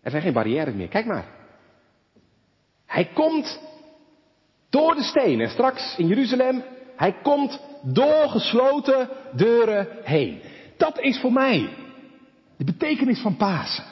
Er 0.02 0.12
zijn 0.12 0.24
geen 0.24 0.34
barrières 0.34 0.74
meer. 0.74 0.88
Kijk 0.88 1.06
maar. 1.06 1.26
Hij 2.86 3.06
komt 3.14 3.60
door 4.70 4.96
de 4.96 5.04
stenen. 5.04 5.50
Straks 5.50 5.98
in 5.98 6.08
Jeruzalem. 6.08 6.64
Hij 6.96 7.16
komt 7.24 7.62
door 7.84 8.30
gesloten 8.30 9.10
deuren 9.34 9.88
heen. 10.04 10.42
Dat 10.78 11.00
is 11.00 11.20
voor 11.20 11.32
mij 11.32 11.70
de 12.58 12.64
betekenis 12.64 13.20
van 13.20 13.36
Pasen. 13.36 13.84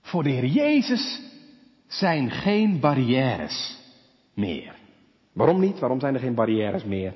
Voor 0.00 0.22
de 0.22 0.30
Heer 0.30 0.46
Jezus 0.46 1.20
zijn 1.86 2.30
geen 2.30 2.80
barrières 2.80 3.78
meer. 4.34 4.74
Waarom 5.32 5.60
niet? 5.60 5.78
Waarom 5.78 6.00
zijn 6.00 6.14
er 6.14 6.20
geen 6.20 6.34
barrières 6.34 6.84
meer? 6.84 7.14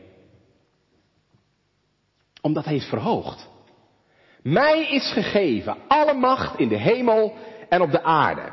Omdat 2.41 2.65
Hij 2.65 2.75
is 2.75 2.85
verhoogd. 2.85 3.49
Mij 4.43 4.91
is 4.91 5.13
gegeven 5.13 5.77
alle 5.89 6.15
macht 6.15 6.59
in 6.59 6.69
de 6.69 6.79
hemel 6.79 7.35
en 7.69 7.81
op 7.81 7.91
de 7.91 8.03
aarde. 8.03 8.53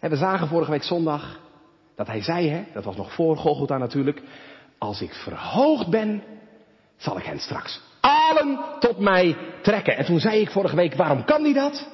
we 0.00 0.16
zagen 0.16 0.48
vorige 0.48 0.70
week 0.70 0.82
zondag 0.82 1.40
dat 1.94 2.06
hij 2.06 2.20
zei, 2.20 2.48
hè, 2.48 2.64
dat 2.72 2.84
was 2.84 2.96
nog 2.96 3.14
voor 3.14 3.36
Golgotha 3.36 3.78
natuurlijk, 3.78 4.22
als 4.78 5.00
ik 5.00 5.14
verhoogd 5.14 5.88
ben, 5.88 6.22
zal 6.96 7.18
ik 7.18 7.24
hen 7.24 7.38
straks 7.38 7.87
allen 8.00 8.58
tot 8.80 8.98
mij 8.98 9.36
trekken. 9.62 9.96
En 9.96 10.04
toen 10.04 10.20
zei 10.20 10.40
ik 10.40 10.50
vorige 10.50 10.76
week, 10.76 10.94
waarom 10.94 11.24
kan 11.24 11.42
hij 11.42 11.52
dat? 11.52 11.86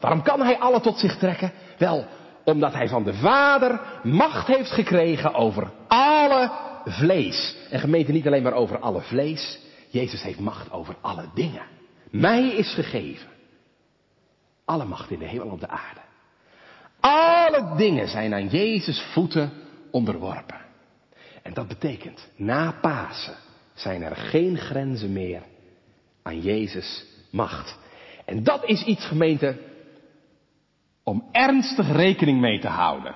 Waarom 0.00 0.22
kan 0.22 0.40
hij 0.40 0.58
allen 0.58 0.82
tot 0.82 0.98
zich 0.98 1.18
trekken? 1.18 1.52
Wel, 1.78 2.06
omdat 2.44 2.72
hij 2.72 2.88
van 2.88 3.04
de 3.04 3.14
Vader 3.14 3.80
macht 4.02 4.46
heeft 4.46 4.70
gekregen 4.70 5.34
over 5.34 5.70
alle 5.88 6.50
vlees. 6.84 7.56
En 7.70 7.80
gemeente 7.80 8.12
niet 8.12 8.26
alleen 8.26 8.42
maar 8.42 8.52
over 8.52 8.78
alle 8.78 9.00
vlees. 9.00 9.58
Jezus 9.88 10.22
heeft 10.22 10.40
macht 10.40 10.72
over 10.72 10.96
alle 11.00 11.24
dingen. 11.34 11.62
Mij 12.10 12.48
is 12.48 12.74
gegeven. 12.74 13.28
Alle 14.64 14.84
macht 14.84 15.10
in 15.10 15.18
de 15.18 15.24
hemel 15.24 15.46
en 15.46 15.52
op 15.52 15.60
de 15.60 15.68
aarde. 15.68 16.00
Alle 17.00 17.76
dingen 17.76 18.08
zijn 18.08 18.34
aan 18.34 18.48
Jezus 18.48 19.02
voeten 19.12 19.52
onderworpen. 19.90 20.60
En 21.42 21.54
dat 21.54 21.68
betekent, 21.68 22.28
na 22.36 22.74
Pasen 22.80 23.36
zijn 23.74 24.02
er 24.02 24.16
geen 24.16 24.58
grenzen 24.58 25.12
meer 25.12 25.42
aan 26.22 26.40
Jezus 26.40 27.04
macht. 27.30 27.78
En 28.24 28.44
dat 28.44 28.64
is 28.64 28.84
iets, 28.84 29.06
gemeente, 29.06 29.56
om 31.04 31.28
ernstig 31.32 31.92
rekening 31.92 32.40
mee 32.40 32.58
te 32.58 32.68
houden. 32.68 33.14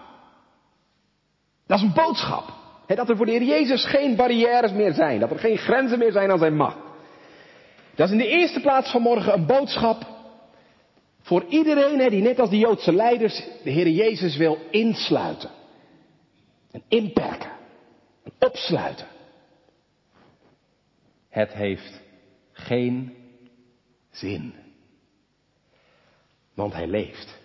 Dat 1.66 1.78
is 1.78 1.84
een 1.84 1.92
boodschap. 1.92 2.54
dat 2.86 3.08
er 3.08 3.16
voor 3.16 3.26
de 3.26 3.32
Heer 3.32 3.42
Jezus 3.42 3.84
geen 3.84 4.16
barrières 4.16 4.72
meer 4.72 4.92
zijn. 4.92 5.20
Dat 5.20 5.30
er 5.30 5.38
geen 5.38 5.58
grenzen 5.58 5.98
meer 5.98 6.12
zijn 6.12 6.30
aan 6.30 6.38
zijn 6.38 6.56
macht. 6.56 6.78
Dat 7.94 8.06
is 8.06 8.12
in 8.12 8.18
de 8.18 8.28
eerste 8.28 8.60
plaats 8.60 8.90
vanmorgen 8.90 9.32
een 9.32 9.46
boodschap 9.46 10.06
voor 11.20 11.44
iedereen 11.48 12.10
die 12.10 12.22
net 12.22 12.38
als 12.38 12.50
de 12.50 12.58
Joodse 12.58 12.92
leiders 12.92 13.42
de 13.64 13.70
Heer 13.70 13.88
Jezus 13.88 14.36
wil 14.36 14.58
insluiten. 14.70 15.50
En 16.70 16.82
inperken. 16.88 17.50
En 18.24 18.32
opsluiten. 18.38 19.06
Het 21.28 21.52
heeft 21.52 22.00
geen 22.66 23.14
zin. 24.10 24.54
Want 26.54 26.72
hij 26.72 26.86
leeft. 26.86 27.38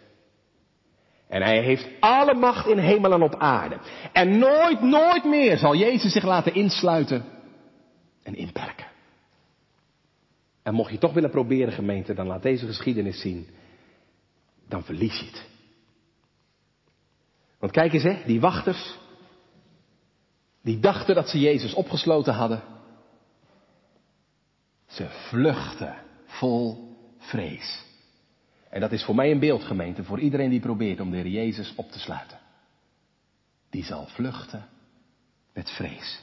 En 1.27 1.41
hij 1.41 1.61
heeft 1.63 1.87
alle 1.99 2.33
macht 2.33 2.67
in 2.67 2.77
hemel 2.77 3.13
en 3.13 3.21
op 3.21 3.35
aarde. 3.35 3.77
En 4.13 4.37
nooit, 4.37 4.81
nooit 4.81 5.23
meer 5.23 5.57
zal 5.57 5.75
Jezus 5.75 6.11
zich 6.11 6.23
laten 6.23 6.53
insluiten 6.53 7.25
en 8.23 8.35
inperken. 8.35 8.87
En 10.63 10.73
mocht 10.73 10.91
je 10.91 10.97
toch 10.97 11.13
willen 11.13 11.29
proberen, 11.29 11.73
gemeente, 11.73 12.13
dan 12.13 12.27
laat 12.27 12.41
deze 12.41 12.65
geschiedenis 12.65 13.21
zien. 13.21 13.47
Dan 14.67 14.83
verlies 14.83 15.19
je 15.19 15.25
het. 15.25 15.49
Want 17.59 17.71
kijk 17.71 17.93
eens, 17.93 18.03
hè, 18.03 18.21
die 18.25 18.39
wachters. 18.39 18.97
Die 20.63 20.79
dachten 20.79 21.15
dat 21.15 21.29
ze 21.29 21.39
Jezus 21.39 21.73
opgesloten 21.73 22.33
hadden. 22.33 22.63
Ze 24.91 25.09
vluchten 25.09 25.95
vol 26.25 26.95
vrees. 27.17 27.83
En 28.69 28.79
dat 28.79 28.91
is 28.91 29.03
voor 29.03 29.15
mij 29.15 29.31
een 29.31 29.39
beeld, 29.39 29.63
gemeente, 29.63 30.03
voor 30.03 30.19
iedereen 30.19 30.49
die 30.49 30.59
probeert 30.59 30.99
om 30.99 31.11
de 31.11 31.17
Heer 31.17 31.27
Jezus 31.27 31.73
op 31.75 31.91
te 31.91 31.99
sluiten. 31.99 32.39
Die 33.69 33.83
zal 33.83 34.05
vluchten 34.07 34.69
met 35.53 35.69
vrees. 35.69 36.21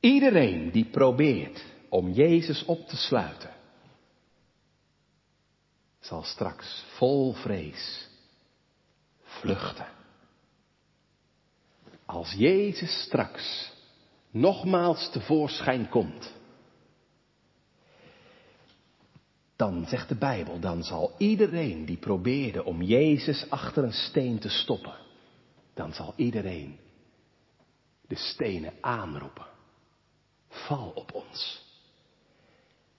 Iedereen 0.00 0.70
die 0.70 0.84
probeert 0.84 1.64
om 1.88 2.10
Jezus 2.10 2.64
op 2.64 2.88
te 2.88 2.96
sluiten, 2.96 3.50
zal 6.00 6.22
straks 6.22 6.84
vol 6.96 7.32
vrees 7.32 8.08
vluchten. 9.22 9.86
Als 12.04 12.32
Jezus 12.32 13.02
straks 13.02 13.72
nogmaals 14.30 15.10
tevoorschijn 15.10 15.88
komt, 15.88 16.32
dan 19.56 19.86
zegt 19.86 20.08
de 20.08 20.14
Bijbel, 20.16 20.60
dan 20.60 20.82
zal 20.82 21.14
iedereen 21.18 21.84
die 21.84 21.96
probeerde 21.96 22.64
om 22.64 22.82
Jezus 22.82 23.50
achter 23.50 23.84
een 23.84 23.92
steen 23.92 24.38
te 24.38 24.48
stoppen, 24.48 24.96
dan 25.74 25.92
zal 25.92 26.12
iedereen 26.16 26.78
de 28.06 28.16
stenen 28.16 28.72
aanroepen. 28.80 29.46
Val 30.48 30.90
op 30.90 31.12
ons 31.12 31.62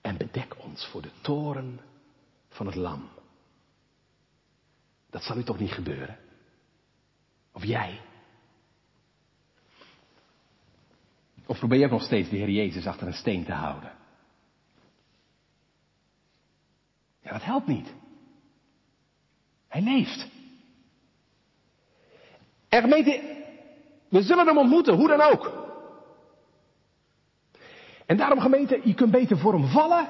en 0.02 0.18
bedek 0.18 0.56
ons 0.64 0.86
voor 0.86 1.02
de 1.02 1.12
toren 1.22 1.80
van 2.50 2.66
het 2.66 2.76
lam. 2.76 3.10
Dat 5.10 5.24
zal 5.24 5.38
u 5.38 5.44
toch 5.44 5.60
niet 5.60 5.72
gebeuren? 5.72 6.18
Of 7.52 7.64
jij? 7.64 8.02
Of 11.46 11.60
probeer 11.60 11.80
je 11.80 11.88
nog 11.88 12.04
steeds 12.04 12.30
de 12.30 12.36
Heer 12.36 12.50
Jezus 12.50 12.88
achter 12.88 13.08
een 13.08 13.14
steen 13.14 13.46
te 13.46 13.54
houden? 13.54 13.95
Ja, 17.26 17.32
dat 17.32 17.44
helpt 17.44 17.68
niet. 17.68 17.94
Hij 19.68 19.82
leeft. 19.82 20.28
En 22.70 22.82
gemeente, 22.82 23.44
we 24.10 24.22
zullen 24.22 24.48
hem 24.48 24.58
ontmoeten, 24.58 24.94
hoe 24.94 25.08
dan 25.08 25.22
ook. 25.22 25.64
En 28.06 28.18
daarom 28.18 28.40
gemeente, 28.40 28.82
je 28.84 28.94
kunt 28.94 29.12
beter 29.12 29.38
voor 29.38 29.54
hem 29.54 29.68
vallen 29.68 30.08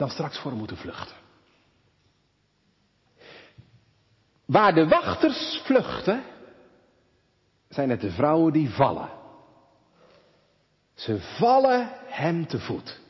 dan 0.00 0.08
straks 0.08 0.38
voor 0.38 0.50
hem 0.50 0.58
moeten 0.58 0.76
vluchten. 0.76 1.16
Waar 4.44 4.74
de 4.74 4.88
wachters 4.88 5.60
vluchten, 5.64 6.22
zijn 7.68 7.90
het 7.90 8.00
de 8.00 8.10
vrouwen 8.10 8.52
die 8.52 8.70
vallen. 8.70 9.10
Ze 10.94 11.20
vallen 11.20 11.90
hem 12.06 12.46
te 12.46 12.60
voet. 12.60 13.00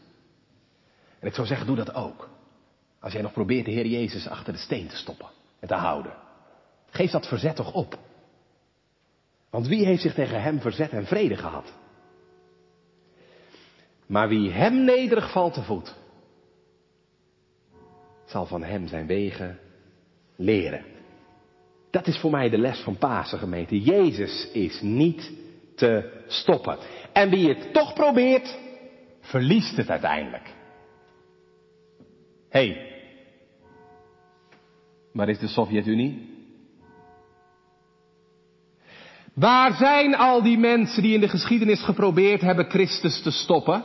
En 1.20 1.26
ik 1.26 1.34
zou 1.34 1.46
zeggen, 1.46 1.66
doe 1.66 1.76
dat 1.76 1.94
ook. 1.94 2.28
Als 3.00 3.12
jij 3.12 3.22
nog 3.22 3.32
probeert 3.32 3.64
de 3.64 3.70
Heer 3.70 3.86
Jezus 3.86 4.28
achter 4.28 4.52
de 4.52 4.58
steen 4.58 4.88
te 4.88 4.96
stoppen 4.96 5.28
en 5.60 5.68
te 5.68 5.74
houden. 5.74 6.12
Geef 6.90 7.10
dat 7.10 7.28
verzet 7.28 7.56
toch 7.56 7.72
op. 7.72 7.98
Want 9.50 9.66
wie 9.66 9.84
heeft 9.84 10.02
zich 10.02 10.14
tegen 10.14 10.42
hem 10.42 10.60
verzet 10.60 10.90
en 10.90 11.06
vrede 11.06 11.36
gehad? 11.36 11.72
Maar 14.06 14.28
wie 14.28 14.50
hem 14.50 14.84
nederig 14.84 15.32
valt 15.32 15.54
te 15.54 15.62
voet, 15.62 15.94
zal 18.24 18.46
van 18.46 18.62
hem 18.62 18.88
zijn 18.88 19.06
wegen 19.06 19.58
leren. 20.36 20.84
Dat 21.90 22.06
is 22.06 22.18
voor 22.18 22.30
mij 22.30 22.48
de 22.48 22.58
les 22.58 22.80
van 22.80 22.96
Pasen 22.96 23.38
gemeente. 23.38 23.80
Jezus 23.80 24.48
is 24.52 24.80
niet 24.80 25.32
te 25.76 26.22
stoppen. 26.26 26.78
En 27.12 27.30
wie 27.30 27.48
het 27.48 27.72
toch 27.72 27.92
probeert, 27.92 28.58
verliest 29.20 29.76
het 29.76 29.90
uiteindelijk. 29.90 30.58
Hé, 32.50 32.66
hey, 32.66 32.92
waar 35.12 35.28
is 35.28 35.38
de 35.38 35.48
Sovjet-Unie? 35.48 36.28
Waar 39.34 39.72
zijn 39.72 40.16
al 40.16 40.42
die 40.42 40.58
mensen 40.58 41.02
die 41.02 41.14
in 41.14 41.20
de 41.20 41.28
geschiedenis 41.28 41.82
geprobeerd 41.82 42.40
hebben 42.40 42.70
Christus 42.70 43.22
te 43.22 43.30
stoppen? 43.30 43.84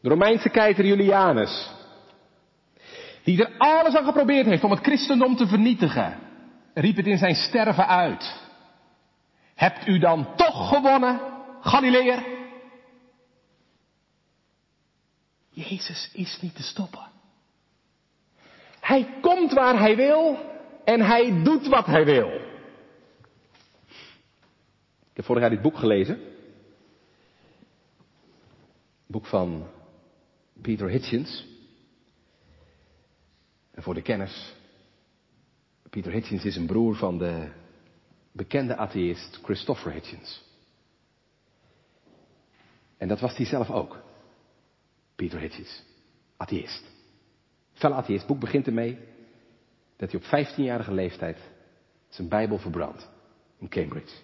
De 0.00 0.08
Romeinse 0.08 0.48
keizer 0.48 0.86
Julianus, 0.86 1.70
die 3.22 3.44
er 3.44 3.58
alles 3.58 3.96
aan 3.96 4.04
geprobeerd 4.04 4.46
heeft 4.46 4.64
om 4.64 4.70
het 4.70 4.84
christendom 4.84 5.36
te 5.36 5.46
vernietigen, 5.46 6.18
riep 6.74 6.96
het 6.96 7.06
in 7.06 7.18
zijn 7.18 7.34
sterven 7.34 7.86
uit. 7.86 8.42
Hebt 9.54 9.86
u 9.86 9.98
dan 9.98 10.36
toch 10.36 10.68
gewonnen, 10.68 11.20
Galileer? 11.60 12.33
Jezus 15.54 16.10
is 16.12 16.38
niet 16.40 16.54
te 16.54 16.62
stoppen. 16.62 17.10
Hij 18.80 19.18
komt 19.20 19.52
waar 19.52 19.78
hij 19.78 19.96
wil 19.96 20.38
en 20.84 21.00
hij 21.00 21.42
doet 21.42 21.66
wat 21.66 21.86
hij 21.86 22.04
wil. 22.04 22.28
Ik 25.10 25.20
heb 25.20 25.24
vorig 25.24 25.42
jaar 25.42 25.50
dit 25.50 25.62
boek 25.62 25.76
gelezen. 25.76 26.32
boek 29.06 29.26
van 29.26 29.66
Peter 30.60 30.88
Hitchens. 30.88 31.46
En 33.70 33.82
voor 33.82 33.94
de 33.94 34.02
kenners, 34.02 34.54
Peter 35.90 36.12
Hitchens 36.12 36.44
is 36.44 36.56
een 36.56 36.66
broer 36.66 36.96
van 36.96 37.18
de 37.18 37.48
bekende 38.32 38.76
atheïst 38.76 39.40
Christopher 39.42 39.92
Hitchens. 39.92 40.42
En 42.96 43.08
dat 43.08 43.20
was 43.20 43.36
hij 43.36 43.46
zelf 43.46 43.70
ook. 43.70 44.03
Peter 45.16 45.40
Hitchens. 45.40 45.82
Atheïst. 46.36 46.84
Felle 47.72 47.94
atheïst. 47.94 48.20
Het 48.20 48.30
boek 48.30 48.40
begint 48.40 48.66
ermee 48.66 48.98
dat 49.96 50.12
hij 50.12 50.20
op 50.20 50.26
15-jarige 50.26 50.92
leeftijd 50.92 51.38
zijn 52.08 52.28
Bijbel 52.28 52.58
verbrandt. 52.58 53.08
In 53.58 53.68
Cambridge. 53.68 54.14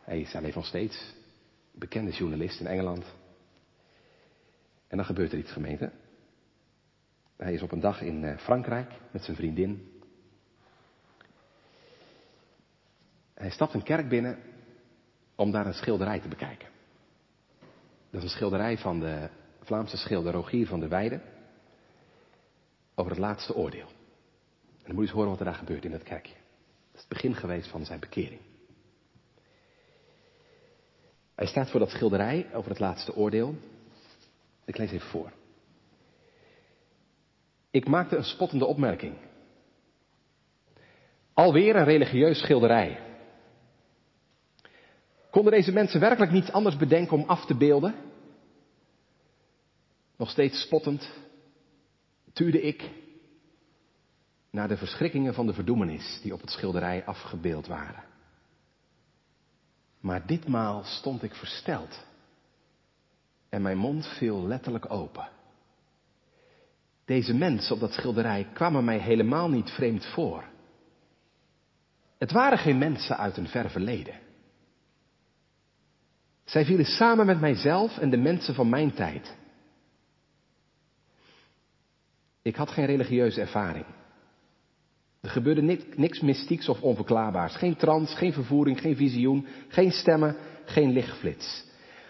Hij 0.00 0.20
is 0.20 0.34
alleen 0.34 0.52
nog 0.54 0.66
steeds 0.66 1.14
bekende 1.72 2.10
journalist 2.10 2.60
in 2.60 2.66
Engeland. 2.66 3.04
En 4.88 4.96
dan 4.96 5.06
gebeurt 5.06 5.32
er 5.32 5.38
iets 5.38 5.52
gemeente. 5.52 5.92
Hij 7.36 7.54
is 7.54 7.62
op 7.62 7.72
een 7.72 7.80
dag 7.80 8.00
in 8.00 8.38
Frankrijk 8.38 8.92
met 9.10 9.24
zijn 9.24 9.36
vriendin. 9.36 10.00
Hij 13.34 13.50
stapt 13.50 13.74
een 13.74 13.82
kerk 13.82 14.08
binnen 14.08 14.38
om 15.34 15.50
daar 15.50 15.66
een 15.66 15.74
schilderij 15.74 16.20
te 16.20 16.28
bekijken. 16.28 16.68
Dat 18.10 18.22
is 18.22 18.22
een 18.22 18.36
schilderij 18.36 18.78
van 18.78 19.00
de 19.00 19.28
Vlaamse 19.60 19.96
schilder 19.96 20.32
Rogier 20.32 20.66
van 20.66 20.80
der 20.80 20.88
Weijden 20.88 21.22
over 22.94 23.10
het 23.12 23.20
laatste 23.20 23.54
oordeel. 23.54 23.88
En 23.88 24.86
dan 24.86 24.94
moet 24.94 24.94
je 24.94 25.00
eens 25.00 25.10
horen 25.10 25.30
wat 25.30 25.38
er 25.38 25.44
daar 25.44 25.54
gebeurt 25.54 25.84
in 25.84 25.90
dat 25.90 26.02
kerkje. 26.02 26.34
Dat 26.34 26.94
is 26.94 27.00
het 27.00 27.08
begin 27.08 27.34
geweest 27.34 27.68
van 27.68 27.84
zijn 27.84 28.00
bekering. 28.00 28.40
Hij 31.34 31.46
staat 31.46 31.70
voor 31.70 31.80
dat 31.80 31.90
schilderij 31.90 32.54
over 32.54 32.70
het 32.70 32.80
laatste 32.80 33.14
oordeel. 33.14 33.54
Ik 34.64 34.78
lees 34.78 34.90
even 34.90 35.08
voor. 35.08 35.32
Ik 37.70 37.88
maakte 37.88 38.16
een 38.16 38.24
spottende 38.24 38.64
opmerking. 38.64 39.14
Alweer 41.34 41.76
een 41.76 41.84
religieus 41.84 42.38
schilderij. 42.38 43.09
Konden 45.30 45.52
deze 45.52 45.72
mensen 45.72 46.00
werkelijk 46.00 46.32
niets 46.32 46.52
anders 46.52 46.76
bedenken 46.76 47.16
om 47.16 47.28
af 47.28 47.46
te 47.46 47.54
beelden? 47.54 47.94
Nog 50.16 50.30
steeds 50.30 50.60
spottend 50.60 51.10
tuurde 52.32 52.62
ik 52.62 52.90
naar 54.50 54.68
de 54.68 54.76
verschrikkingen 54.76 55.34
van 55.34 55.46
de 55.46 55.52
verdoemenis 55.52 56.20
die 56.22 56.32
op 56.32 56.40
het 56.40 56.50
schilderij 56.50 57.04
afgebeeld 57.04 57.66
waren. 57.66 58.02
Maar 60.00 60.26
ditmaal 60.26 60.84
stond 60.84 61.22
ik 61.22 61.34
versteld 61.34 62.04
en 63.48 63.62
mijn 63.62 63.78
mond 63.78 64.06
viel 64.06 64.46
letterlijk 64.46 64.90
open. 64.90 65.28
Deze 67.04 67.34
mensen 67.34 67.74
op 67.74 67.80
dat 67.80 67.92
schilderij 67.92 68.48
kwamen 68.52 68.84
mij 68.84 68.98
helemaal 68.98 69.48
niet 69.48 69.70
vreemd 69.70 70.06
voor. 70.06 70.44
Het 72.18 72.32
waren 72.32 72.58
geen 72.58 72.78
mensen 72.78 73.16
uit 73.16 73.36
een 73.36 73.48
ver 73.48 73.70
verleden. 73.70 74.14
Zij 76.50 76.64
vielen 76.64 76.84
samen 76.84 77.26
met 77.26 77.40
mijzelf 77.40 77.98
en 77.98 78.10
de 78.10 78.16
mensen 78.16 78.54
van 78.54 78.68
mijn 78.68 78.92
tijd. 78.92 79.36
Ik 82.42 82.56
had 82.56 82.70
geen 82.70 82.86
religieuze 82.86 83.40
ervaring. 83.40 83.84
Er 85.20 85.30
gebeurde 85.30 85.78
niks 85.96 86.20
mystieks 86.20 86.68
of 86.68 86.82
onverklaarbaars. 86.82 87.56
Geen 87.56 87.76
trance, 87.76 88.16
geen 88.16 88.32
vervoering, 88.32 88.80
geen 88.80 88.96
visioen, 88.96 89.46
geen 89.68 89.90
stemmen, 89.90 90.36
geen 90.64 90.92
lichtflits. 90.92 91.64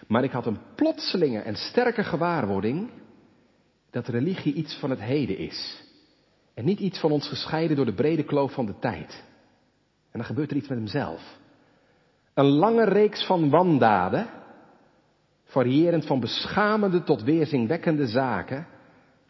Maar 0.07 0.23
ik 0.23 0.31
had 0.31 0.45
een 0.45 0.59
plotselinge 0.75 1.39
en 1.39 1.55
sterke 1.55 2.03
gewaarwording 2.03 2.89
dat 3.89 4.07
religie 4.07 4.53
iets 4.53 4.75
van 4.75 4.89
het 4.89 5.01
heden 5.01 5.37
is. 5.37 5.83
En 6.53 6.65
niet 6.65 6.79
iets 6.79 6.99
van 6.99 7.11
ons 7.11 7.27
gescheiden 7.27 7.75
door 7.75 7.85
de 7.85 7.93
brede 7.93 8.23
kloof 8.23 8.53
van 8.53 8.65
de 8.65 8.79
tijd. 8.79 9.23
En 10.11 10.19
dan 10.19 10.25
gebeurt 10.25 10.51
er 10.51 10.57
iets 10.57 10.67
met 10.67 10.77
hemzelf. 10.77 11.39
Een 12.33 12.45
lange 12.45 12.85
reeks 12.85 13.25
van 13.25 13.49
wandaden, 13.49 14.29
variërend 15.43 16.05
van 16.05 16.19
beschamende 16.19 17.03
tot 17.03 17.23
weerzingwekkende 17.23 18.07
zaken, 18.07 18.67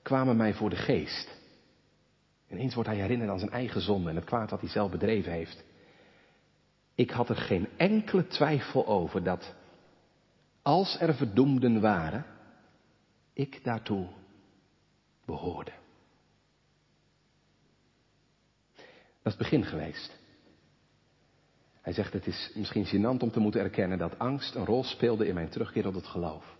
kwamen 0.02 0.38
mij 0.38 0.54
voor 0.54 0.70
de 0.70 0.76
geest. 0.76 1.39
Ineens 2.49 2.74
wordt 2.74 2.89
hij 2.89 2.97
herinnerd 2.97 3.30
aan 3.30 3.39
zijn 3.39 3.52
eigen 3.52 3.82
zonde 3.82 4.10
en 4.10 4.16
het 4.16 4.26
kwaad 4.26 4.49
dat 4.49 4.60
hij 4.60 4.70
zelf 4.70 4.91
bedreven 4.91 5.32
heeft. 5.32 5.64
Ik 6.95 7.10
had 7.10 7.30
er 7.30 7.36
geen 7.36 7.68
enkele 7.78 8.28
twijfel 8.28 8.88
over 8.88 9.24
dat 9.24 9.56
als 10.62 10.99
er 10.99 11.16
verdoemden 11.16 11.82
waren, 11.82 12.26
ik 13.34 13.64
daartoe 13.64 14.08
behoorde. 15.26 15.72
Dat 19.24 19.34
is 19.34 19.38
het 19.38 19.38
begin 19.38 19.64
geweest. 19.64 20.20
Hij 21.82 21.93
zegt, 21.93 22.13
het 22.13 22.27
is 22.27 22.51
misschien 22.55 22.86
gênant 22.86 23.21
om 23.23 23.32
te 23.32 23.39
moeten 23.39 23.61
erkennen 23.61 23.97
dat 23.97 24.19
angst 24.19 24.55
een 24.55 24.65
rol 24.65 24.84
speelde 24.84 25.27
in 25.27 25.34
mijn 25.34 25.49
terugkeer 25.49 25.84
tot 25.84 25.95
het 25.95 26.07
geloof. 26.07 26.57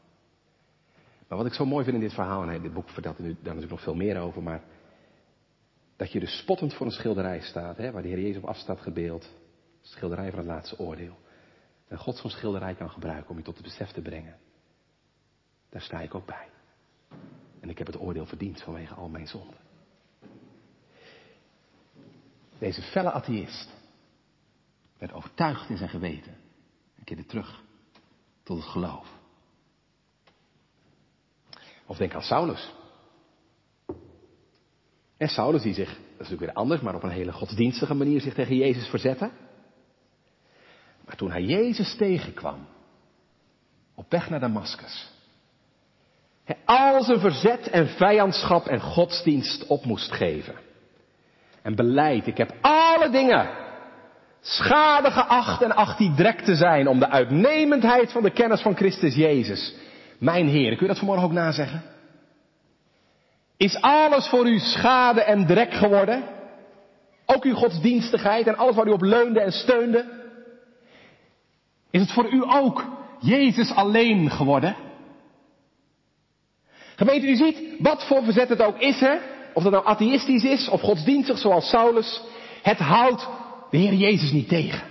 Maar 1.28 1.38
wat 1.38 1.48
ik 1.48 1.54
zo 1.54 1.66
mooi 1.66 1.84
vind 1.84 1.96
in 1.96 2.02
dit 2.02 2.14
verhaal, 2.14 2.50
en 2.50 2.62
dit 2.62 2.74
boek 2.74 2.90
vertelt 2.90 3.18
er 3.18 3.24
nu 3.24 3.30
daar 3.30 3.44
natuurlijk 3.44 3.72
nog 3.72 3.82
veel 3.82 3.96
meer 3.96 4.20
over, 4.20 4.44
maar 4.44 4.64
dat 5.96 6.12
je 6.12 6.20
dus 6.20 6.38
spottend 6.38 6.74
voor 6.74 6.86
een 6.86 6.92
schilderij 6.92 7.42
staat, 7.42 7.78
hè, 7.78 7.92
waar 7.92 8.02
de 8.02 8.08
Heer 8.08 8.20
Jezus 8.20 8.42
op 8.42 8.50
afstaat 8.50 8.82
gebeeld, 8.82 9.30
schilderij 9.82 10.30
van 10.30 10.40
het 10.40 10.48
laatste 10.48 10.80
oordeel. 10.80 11.18
En 11.88 11.98
God 11.98 12.18
zo'n 12.18 12.30
schilderij 12.30 12.76
kan 12.76 12.90
gebruiken 12.90 13.30
om 13.30 13.38
je 13.38 13.44
tot 13.44 13.58
het 13.58 13.64
besef 13.64 13.92
te 13.92 14.02
brengen. 14.02 14.38
Daar 15.70 15.82
sta 15.82 16.02
ik 16.02 16.16
ook 16.16 16.26
bij. 16.26 16.50
En 17.60 17.70
ik 17.70 17.78
heb 17.78 17.88
het 17.88 18.00
oordeel 18.00 18.26
verdiend 18.26 18.62
vanwege 18.62 18.94
al 18.94 19.10
mijn 19.10 19.28
zonden. 19.28 19.58
Deze 22.58 22.82
felle 22.82 23.12
atheïst 23.12 23.81
werd 25.02 25.14
overtuigd 25.14 25.70
in 25.70 25.78
zijn 25.78 25.90
geweten 25.90 26.36
en 26.98 27.04
keerde 27.04 27.26
terug 27.26 27.62
tot 28.44 28.58
het 28.58 28.68
geloof. 28.68 29.08
Of 31.86 31.98
denk 31.98 32.14
aan 32.14 32.22
Saulus. 32.22 32.74
En 35.18 35.28
Saulus 35.28 35.62
die 35.62 35.74
zich, 35.74 35.90
dat 35.90 35.98
is 35.98 36.18
natuurlijk 36.18 36.42
weer 36.42 36.54
anders, 36.54 36.82
maar 36.82 36.96
op 36.96 37.04
een 37.04 37.10
hele 37.10 37.32
godsdienstige 37.32 37.94
manier 37.94 38.22
zich 38.22 38.34
tegen 38.34 38.56
Jezus 38.56 38.88
verzette. 38.88 39.32
Maar 41.06 41.16
toen 41.16 41.32
hij 41.32 41.44
Jezus 41.44 41.96
tegenkwam, 41.96 42.68
op 43.96 44.12
weg 44.12 44.30
naar 44.30 44.40
Damascus, 44.40 45.12
hij 46.44 46.58
al 46.66 47.04
zijn 47.04 47.20
verzet 47.20 47.68
en 47.68 47.88
vijandschap 47.88 48.66
en 48.66 48.82
godsdienst 48.82 49.68
op 49.68 49.86
moest 49.86 50.12
geven. 50.12 50.56
En 51.62 51.76
beleid, 51.76 52.28
ik 52.28 52.38
heb 52.38 52.58
alle 52.62 53.10
dingen 53.10 53.61
schade 54.42 55.12
geacht 55.12 55.62
en 55.62 55.76
acht 55.76 55.98
die 55.98 56.14
drek 56.14 56.42
te 56.42 56.56
zijn 56.56 56.88
om 56.88 57.00
de 57.00 57.10
uitnemendheid 57.10 58.12
van 58.12 58.24
de 58.24 58.32
kennis 58.32 58.62
van 58.62 58.76
Christus 58.76 59.16
Jezus, 59.16 59.76
mijn 60.20 60.48
Heer. 60.48 60.70
Kun 60.70 60.80
je 60.80 60.88
dat 60.88 60.98
vanmorgen 60.98 61.26
ook 61.26 61.32
nazeggen? 61.32 61.82
Is 63.58 63.82
alles 63.82 64.28
voor 64.28 64.48
u 64.48 64.60
schade 64.60 65.22
en 65.22 65.46
drek 65.46 65.74
geworden? 65.74 66.24
Ook 67.26 67.44
uw 67.44 67.56
godsdienstigheid 67.56 68.48
en 68.48 68.58
alles 68.58 68.76
waar 68.76 68.88
u 68.88 68.92
op 68.92 69.02
leunde 69.02 69.40
en 69.40 69.52
steunde? 69.52 70.06
Is 71.92 72.02
het 72.02 72.12
voor 72.12 72.32
u 72.32 72.44
ook 72.48 72.86
Jezus 73.20 73.72
alleen 73.72 74.30
geworden? 74.30 74.76
Gemeente, 76.96 77.28
u 77.28 77.36
ziet, 77.36 77.58
wat 77.80 78.06
voor 78.06 78.24
verzet 78.24 78.50
het 78.50 78.62
ook 78.62 78.80
is, 78.80 79.00
hè? 79.00 79.18
Of 79.54 79.64
dat 79.64 79.72
nou 79.72 79.86
atheïstisch 79.86 80.44
is 80.44 80.70
of 80.70 80.82
godsdienstig 80.82 81.38
zoals 81.38 81.70
Saulus. 81.70 82.22
Het 82.62 82.78
houdt 82.78 83.28
de 83.72 83.78
Heer 83.78 83.94
Jezus 83.94 84.32
niet 84.32 84.48
tegen. 84.48 84.90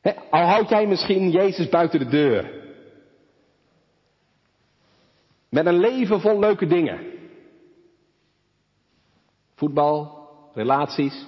He, 0.00 0.14
al 0.30 0.46
houd 0.46 0.68
jij 0.68 0.86
misschien 0.86 1.30
Jezus 1.30 1.68
buiten 1.68 1.98
de 1.98 2.08
deur. 2.08 2.58
Met 5.48 5.66
een 5.66 5.78
leven 5.78 6.20
vol 6.20 6.38
leuke 6.38 6.66
dingen. 6.66 7.00
Voetbal, 9.54 10.28
relaties, 10.54 11.26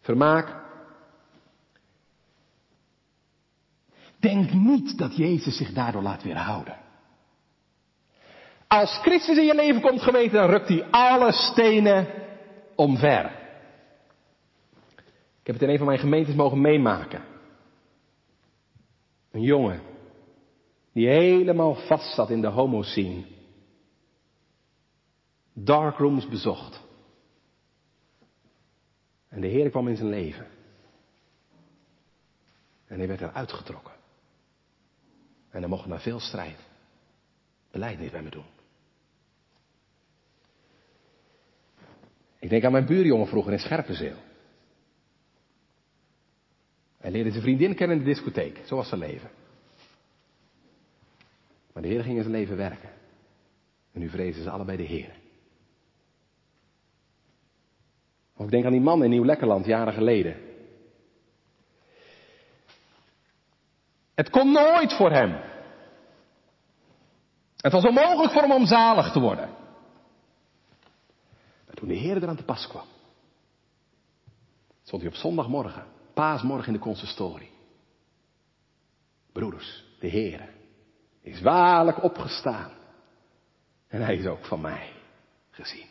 vermaak. 0.00 0.60
Denk 4.18 4.52
niet 4.52 4.98
dat 4.98 5.16
Jezus 5.16 5.56
zich 5.56 5.72
daardoor 5.72 6.02
laat 6.02 6.22
weerhouden. 6.22 6.80
Als 8.68 8.98
Christus 9.02 9.36
in 9.36 9.44
je 9.44 9.54
leven 9.54 9.80
komt 9.80 10.02
geweten, 10.02 10.32
dan 10.32 10.50
rukt 10.50 10.68
hij 10.68 10.84
alle 10.90 11.32
stenen 11.32 12.06
omver. 12.76 13.40
Ik 15.40 15.46
heb 15.46 15.54
het 15.54 15.62
in 15.62 15.68
een 15.68 15.78
van 15.78 15.86
mijn 15.86 15.98
gemeentes 15.98 16.34
mogen 16.34 16.60
meemaken. 16.60 17.24
Een 19.30 19.42
jongen 19.42 19.82
die 20.92 21.08
helemaal 21.08 21.74
vast 21.74 22.14
zat 22.14 22.30
in 22.30 22.40
de 22.40 22.46
homoscene. 22.46 23.24
Darkrooms 25.52 26.28
bezocht. 26.28 26.82
En 29.28 29.40
de 29.40 29.46
Heer 29.46 29.70
kwam 29.70 29.88
in 29.88 29.96
zijn 29.96 30.08
leven. 30.08 30.46
En 32.86 32.98
hij 32.98 33.08
werd 33.08 33.20
eruit 33.20 33.52
getrokken. 33.52 33.92
En 35.50 35.60
hij 35.60 35.68
mocht 35.68 35.86
na 35.86 36.00
veel 36.00 36.20
strijd 36.20 36.58
beleid 37.70 37.98
niet 37.98 38.10
bij 38.10 38.22
me 38.22 38.30
doen. 38.30 38.61
Ik 42.42 42.48
denk 42.48 42.64
aan 42.64 42.72
mijn 42.72 42.86
buurjongen 42.86 43.26
vroeger 43.26 43.52
in 43.52 43.58
Scherpenzeel. 43.58 44.16
Hij 46.98 47.10
leerde 47.10 47.30
zijn 47.30 47.42
vriendin 47.42 47.74
kennen 47.74 47.96
in 47.96 48.02
de 48.02 48.08
discotheek. 48.08 48.60
Zo 48.64 48.76
was 48.76 48.88
zijn 48.88 49.00
leven. 49.00 49.30
Maar 51.72 51.82
de 51.82 51.88
Heer 51.88 52.02
ging 52.02 52.16
in 52.16 52.22
zijn 52.22 52.34
leven 52.34 52.56
werken. 52.56 52.88
En 53.92 54.00
nu 54.00 54.08
vrezen 54.08 54.42
ze 54.42 54.50
allebei 54.50 54.76
de 54.76 54.82
Heer. 54.82 55.14
Of 58.36 58.44
ik 58.44 58.50
denk 58.50 58.64
aan 58.64 58.72
die 58.72 58.80
man 58.80 59.04
in 59.04 59.10
Nieuw-Lekkerland 59.10 59.66
jaren 59.66 59.92
geleden. 59.92 60.36
Het 64.14 64.30
kon 64.30 64.52
nooit 64.52 64.92
voor 64.92 65.10
hem. 65.10 65.40
Het 67.56 67.72
was 67.72 67.84
onmogelijk 67.84 68.32
voor 68.32 68.42
hem 68.42 68.52
om 68.52 68.66
zalig 68.66 69.12
te 69.12 69.20
worden. 69.20 69.61
Toen 71.82 71.90
de 71.90 71.96
Heer 71.96 72.16
eraan 72.16 72.36
te 72.36 72.44
pas 72.44 72.66
kwam, 72.66 72.86
stond 74.82 75.02
hij 75.02 75.10
op 75.10 75.16
zondagmorgen, 75.16 75.86
paasmorgen 76.14 76.66
in 76.66 76.72
de 76.72 76.78
consistorie. 76.78 77.50
Broeders, 79.32 79.84
de 80.00 80.06
Heer 80.06 80.54
is 81.20 81.40
waarlijk 81.40 82.02
opgestaan. 82.02 82.70
En 83.88 84.00
hij 84.00 84.16
is 84.16 84.26
ook 84.26 84.44
van 84.44 84.60
mij 84.60 84.92
gezien. 85.50 85.88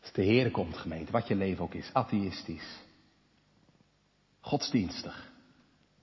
Als 0.00 0.12
de 0.12 0.22
Heer 0.22 0.50
komt, 0.50 0.76
gemeente, 0.76 1.12
wat 1.12 1.28
je 1.28 1.34
leven 1.34 1.64
ook 1.64 1.74
is, 1.74 1.90
atheïstisch, 1.92 2.80
godsdienstig, 4.40 5.30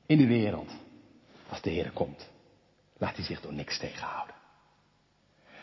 in 0.05 0.17
de 0.17 0.27
wereld, 0.27 0.71
als 1.49 1.61
de 1.61 1.69
Heer 1.69 1.91
komt, 1.91 2.29
laat 2.97 3.15
hij 3.15 3.25
zich 3.25 3.41
door 3.41 3.53
niks 3.53 3.79
tegenhouden. 3.79 4.36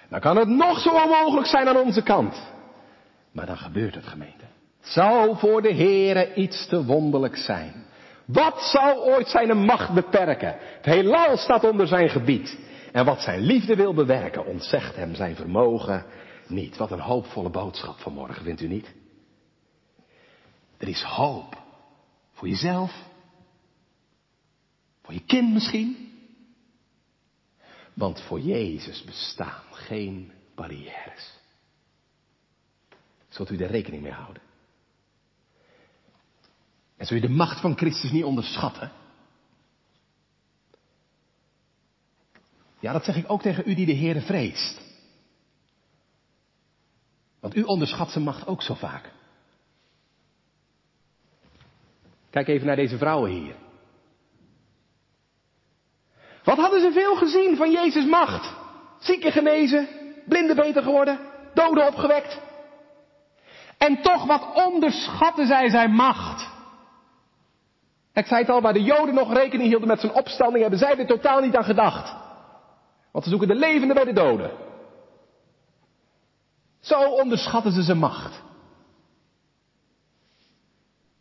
Dan 0.09 0.21
kan 0.21 0.37
het 0.37 0.49
nog 0.49 0.81
zo 0.81 0.91
onmogelijk 0.91 1.47
zijn 1.47 1.69
aan 1.69 1.77
onze 1.77 2.03
kant. 2.03 2.53
Maar 3.33 3.47
dan 3.47 3.57
gebeurt 3.57 3.95
het, 3.95 4.07
gemeente. 4.07 4.45
Zou 4.81 5.37
voor 5.37 5.63
de 5.63 5.75
Heere 5.75 6.35
iets 6.35 6.67
te 6.67 6.85
wonderlijk 6.85 7.37
zijn. 7.37 7.85
Wat 8.25 8.63
zou 8.63 8.99
ooit 8.99 9.29
zijn 9.29 9.57
macht 9.57 9.95
beperken? 9.95 10.57
Het 10.59 10.85
heelal 10.85 11.37
staat 11.37 11.65
onder 11.65 11.87
zijn 11.87 12.09
gebied. 12.09 12.59
En 12.93 13.05
wat 13.05 13.21
zijn 13.21 13.41
liefde 13.41 13.77
wil 13.77 13.95
bewerken, 13.95 14.47
ontzegt 14.47 14.97
hem 14.97 15.15
zijn 15.15 15.37
vermogen 15.37 16.05
niet. 16.47 16.77
Wat 16.77 16.91
een 16.91 17.01
hoopvolle 17.01 17.51
boodschap 17.51 17.99
vanmorgen, 17.99 18.45
vindt 18.45 18.61
u 18.61 18.69
niet? 18.69 18.95
Er 20.79 20.89
is 20.89 21.03
hoop. 21.03 21.63
Voor 22.33 22.49
jezelf. 22.49 22.93
Voor 25.03 25.15
je 25.15 25.25
kind 25.27 25.53
misschien. 25.53 26.04
Want 27.95 28.21
voor 28.21 28.41
Jezus 28.41 29.05
bestaan 29.05 29.63
geen 29.71 30.33
barrières. 30.55 31.33
Zult 33.29 33.51
u 33.51 33.57
er 33.57 33.71
rekening 33.71 34.03
mee 34.03 34.13
houden? 34.13 34.43
En 36.97 37.07
zul 37.07 37.17
je 37.17 37.23
de 37.23 37.35
macht 37.35 37.61
van 37.61 37.77
Christus 37.77 38.11
niet 38.11 38.25
onderschatten? 38.25 38.93
Ja, 42.81 42.93
dat 42.93 43.05
zeg 43.05 43.17
ik 43.17 43.31
ook 43.31 43.43
tegen 43.43 43.65
u 43.67 43.75
die 43.75 43.87
de 43.87 43.97
Heere 43.97 44.21
vreest. 44.21 44.81
Want 47.41 47.57
u 47.57 47.63
onderschat 47.63 48.11
zijn 48.11 48.25
macht 48.25 48.47
ook 48.47 48.63
zo 48.63 48.75
vaak. 48.75 49.13
Kijk 52.31 52.49
even 52.49 52.67
naar 52.67 52.77
deze 52.77 52.99
vrouwen 52.99 53.31
hier. 53.31 53.57
Wat 56.45 56.59
hadden 56.59 56.81
ze 56.81 56.93
veel 56.93 57.17
gezien 57.17 57.57
van 57.57 57.71
Jezus' 57.71 58.07
macht? 58.07 58.55
Zieken 58.99 59.33
genezen, 59.33 59.89
blinden 60.29 60.57
beter 60.57 60.83
geworden, 60.83 61.19
doden 61.55 61.87
opgewekt. 61.87 62.41
En 63.79 64.03
toch 64.03 64.25
wat 64.25 64.67
onderschatten 64.67 65.47
zij 65.47 65.69
zijn 65.69 65.91
macht. 65.91 66.53
Ik 68.13 68.27
zei 68.27 68.41
het 68.41 68.51
al, 68.51 68.61
waar 68.61 68.73
de 68.73 68.83
Joden 68.83 69.15
nog 69.15 69.33
rekening 69.33 69.69
hielden 69.69 69.89
met 69.89 70.01
zijn 70.01 70.13
opstanding, 70.13 70.61
hebben 70.61 70.79
zij 70.79 70.99
er 70.99 71.07
totaal 71.07 71.41
niet 71.41 71.57
aan 71.57 71.65
gedacht. 71.65 72.15
Want 73.11 73.25
ze 73.25 73.31
zoeken 73.31 73.49
de 73.49 73.55
levenden 73.55 73.95
bij 73.95 74.05
de 74.05 74.13
doden. 74.13 74.51
Zo 76.81 77.01
onderschatten 77.01 77.73
ze 77.73 77.83
zijn 77.83 77.99
macht. 77.99 78.43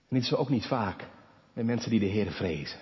En 0.09 0.19
dit 0.19 0.23
is 0.23 0.35
ook 0.35 0.49
niet 0.49 0.65
vaak 0.65 1.07
met 1.53 1.65
mensen 1.65 1.89
die 1.89 1.99
de 1.99 2.05
Heer 2.05 2.31
vrezen. 2.31 2.79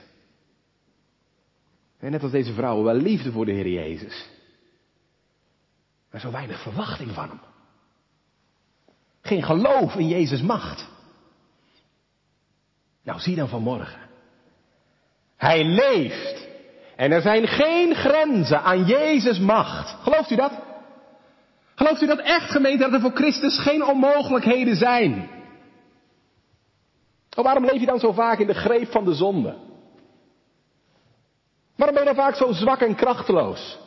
En 2.01 2.11
net 2.11 2.23
als 2.23 2.31
deze 2.31 2.53
vrouwen, 2.53 2.85
wel 2.85 2.93
liefde 2.93 3.31
voor 3.31 3.45
de 3.45 3.51
Heer 3.51 3.67
Jezus. 3.67 4.29
Maar 6.11 6.21
zo 6.21 6.31
weinig 6.31 6.61
verwachting 6.61 7.11
van 7.11 7.29
hem. 7.29 7.39
Geen 9.21 9.43
geloof 9.43 9.95
in 9.95 10.07
Jezus' 10.07 10.41
macht. 10.41 10.89
Nou, 13.03 13.19
zie 13.19 13.35
dan 13.35 13.49
vanmorgen. 13.49 14.09
Hij 15.37 15.63
leeft. 15.63 16.47
En 16.95 17.11
er 17.11 17.21
zijn 17.21 17.47
geen 17.47 17.95
grenzen 17.95 18.61
aan 18.61 18.85
Jezus' 18.85 19.39
macht. 19.39 19.89
Gelooft 20.03 20.31
u 20.31 20.35
dat? 20.35 20.51
Gelooft 21.75 22.01
u 22.01 22.07
dat 22.07 22.19
echt, 22.19 22.51
gemeente, 22.51 22.83
dat 22.83 22.93
er 22.93 23.01
voor 23.01 23.15
Christus 23.15 23.59
geen 23.59 23.85
onmogelijkheden 23.85 24.75
zijn? 24.75 25.29
Oh, 27.35 27.43
waarom 27.43 27.65
leef 27.65 27.79
je 27.79 27.85
dan 27.85 27.99
zo 27.99 28.11
vaak 28.11 28.39
in 28.39 28.47
de 28.47 28.53
greep 28.53 28.91
van 28.91 29.05
de 29.05 29.13
zonde? 29.13 29.70
Waarom 31.81 31.99
ben 31.99 32.07
je 32.07 32.15
dan 32.15 32.25
vaak 32.25 32.35
zo 32.35 32.51
zwak 32.51 32.79
en 32.79 32.95
krachteloos? 32.95 33.79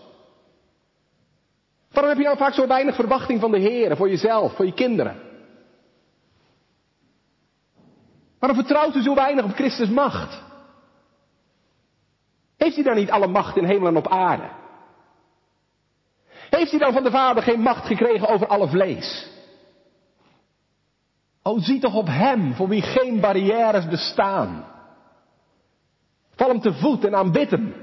Waarom 1.91 2.13
heb 2.13 2.21
je 2.21 2.29
dan 2.29 2.37
vaak 2.37 2.53
zo 2.53 2.67
weinig 2.67 2.95
verwachting 2.95 3.41
van 3.41 3.51
de 3.51 3.59
Heer, 3.59 3.97
voor 3.97 4.09
jezelf, 4.09 4.55
voor 4.55 4.67
je 4.67 4.73
kinderen? 4.73 5.21
Waarom 8.39 8.59
vertrouwt 8.59 8.95
u 8.95 9.03
zo 9.03 9.15
weinig 9.15 9.45
op 9.45 9.55
Christus 9.55 9.89
macht? 9.89 10.43
Heeft 12.57 12.75
hij 12.75 12.85
dan 12.85 12.95
niet 12.95 13.11
alle 13.11 13.27
macht 13.27 13.57
in 13.57 13.65
hemel 13.65 13.89
en 13.89 13.97
op 13.97 14.09
aarde? 14.09 14.51
Heeft 16.51 16.71
hij 16.71 16.81
dan 16.81 16.93
van 16.93 17.03
de 17.03 17.11
Vader 17.11 17.43
geen 17.43 17.61
macht 17.61 17.87
gekregen 17.87 18.29
over 18.29 18.47
alle 18.47 18.69
vlees? 18.69 19.31
O, 21.43 21.59
zie 21.59 21.81
toch 21.81 21.95
op 21.95 22.07
Hem, 22.07 22.55
voor 22.55 22.69
wie 22.69 22.83
geen 22.83 23.21
barrières 23.21 23.89
bestaan. 23.89 24.73
Val 26.37 26.49
hem 26.49 26.61
te 26.61 26.73
voet 26.73 27.05
en 27.05 27.15
aanbid. 27.15 27.83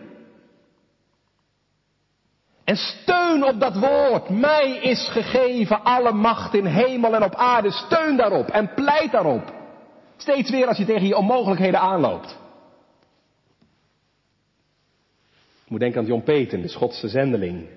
En 2.72 2.78
steun 2.78 3.43
op 3.43 3.59
dat 3.59 3.76
woord. 3.78 4.30
Mij 4.30 4.78
is 4.78 5.09
gegeven 5.09 5.84
alle 5.84 6.11
macht 6.11 6.53
in 6.53 6.65
hemel 6.65 7.15
en 7.15 7.24
op 7.24 7.36
aarde. 7.36 7.72
Steun 7.72 8.17
daarop 8.17 8.47
en 8.47 8.74
pleit 8.74 9.11
daarop. 9.11 9.53
Steeds 10.17 10.49
weer 10.49 10.67
als 10.67 10.78
je 10.78 10.86
tegen 10.86 11.07
je 11.07 11.17
onmogelijkheden 11.17 11.80
aanloopt. 11.80 12.38
Ik 15.63 15.69
moet 15.69 15.80
denken 15.80 16.01
aan 16.01 16.07
John 16.07 16.24
Peter, 16.24 16.61
de 16.61 16.67
Schotse 16.67 17.07
zendeling. 17.07 17.67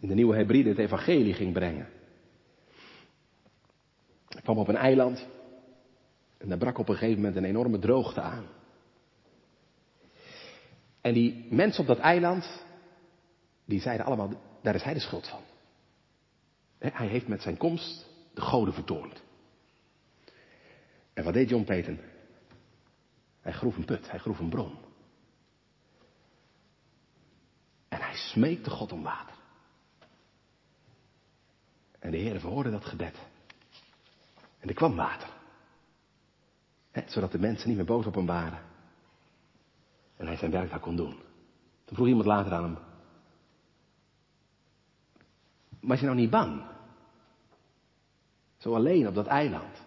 In 0.00 0.08
de 0.08 0.14
nieuwe 0.14 0.36
Hebride 0.36 0.68
het 0.68 0.78
evangelie 0.78 1.34
ging 1.34 1.52
brengen. 1.52 1.88
Hij 4.28 4.42
kwam 4.42 4.58
op 4.58 4.68
een 4.68 4.76
eiland. 4.76 5.26
En 6.38 6.48
daar 6.48 6.58
brak 6.58 6.78
op 6.78 6.88
een 6.88 6.96
gegeven 6.96 7.20
moment 7.20 7.36
een 7.36 7.44
enorme 7.44 7.78
droogte 7.78 8.20
aan. 8.20 8.46
En 11.00 11.14
die 11.14 11.46
mensen 11.50 11.80
op 11.80 11.86
dat 11.86 11.98
eiland, 11.98 12.65
die 13.66 13.80
zeiden 13.80 14.06
allemaal, 14.06 14.30
daar 14.62 14.74
is 14.74 14.82
hij 14.82 14.94
de 14.94 15.00
schuld 15.00 15.28
van. 15.28 15.42
Hij 16.78 17.06
heeft 17.06 17.28
met 17.28 17.42
zijn 17.42 17.56
komst 17.56 18.06
de 18.34 18.40
goden 18.40 18.74
vertoornd. 18.74 19.22
En 21.12 21.24
wat 21.24 21.32
deed 21.32 21.48
John 21.48 21.64
Peyton? 21.64 22.00
Hij 23.40 23.52
groef 23.52 23.76
een 23.76 23.84
put, 23.84 24.10
hij 24.10 24.18
groef 24.18 24.38
een 24.38 24.48
bron. 24.48 24.76
En 27.88 28.00
hij 28.00 28.16
smeekte 28.16 28.70
God 28.70 28.92
om 28.92 29.02
water. 29.02 29.36
En 31.98 32.10
de 32.10 32.16
Heer 32.16 32.40
verhoorde 32.40 32.70
dat 32.70 32.84
gebed. 32.84 33.16
En 34.58 34.68
er 34.68 34.74
kwam 34.74 34.96
water. 34.96 35.28
zodat 37.06 37.32
de 37.32 37.38
mensen 37.38 37.68
niet 37.68 37.76
meer 37.76 37.86
boos 37.86 38.06
op 38.06 38.14
hem 38.14 38.26
waren. 38.26 38.62
En 40.16 40.26
hij 40.26 40.36
zijn 40.36 40.50
werk 40.50 40.70
daar 40.70 40.80
kon 40.80 40.96
doen. 40.96 41.18
Toen 41.84 41.96
vroeg 41.96 42.06
iemand 42.06 42.26
later 42.26 42.52
aan 42.52 42.62
hem. 42.62 42.85
Was 45.86 45.98
je 46.00 46.04
nou 46.04 46.16
niet 46.16 46.30
bang? 46.30 46.62
Zo 48.56 48.74
alleen 48.74 49.08
op 49.08 49.14
dat 49.14 49.26
eiland. 49.26 49.82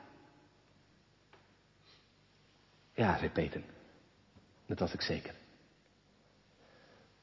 Ja, 2.93 3.17
zei 3.17 3.29
Peter. 3.29 3.61
Dat 4.65 4.79
was 4.79 4.93
ik 4.93 5.01
zeker. 5.01 5.33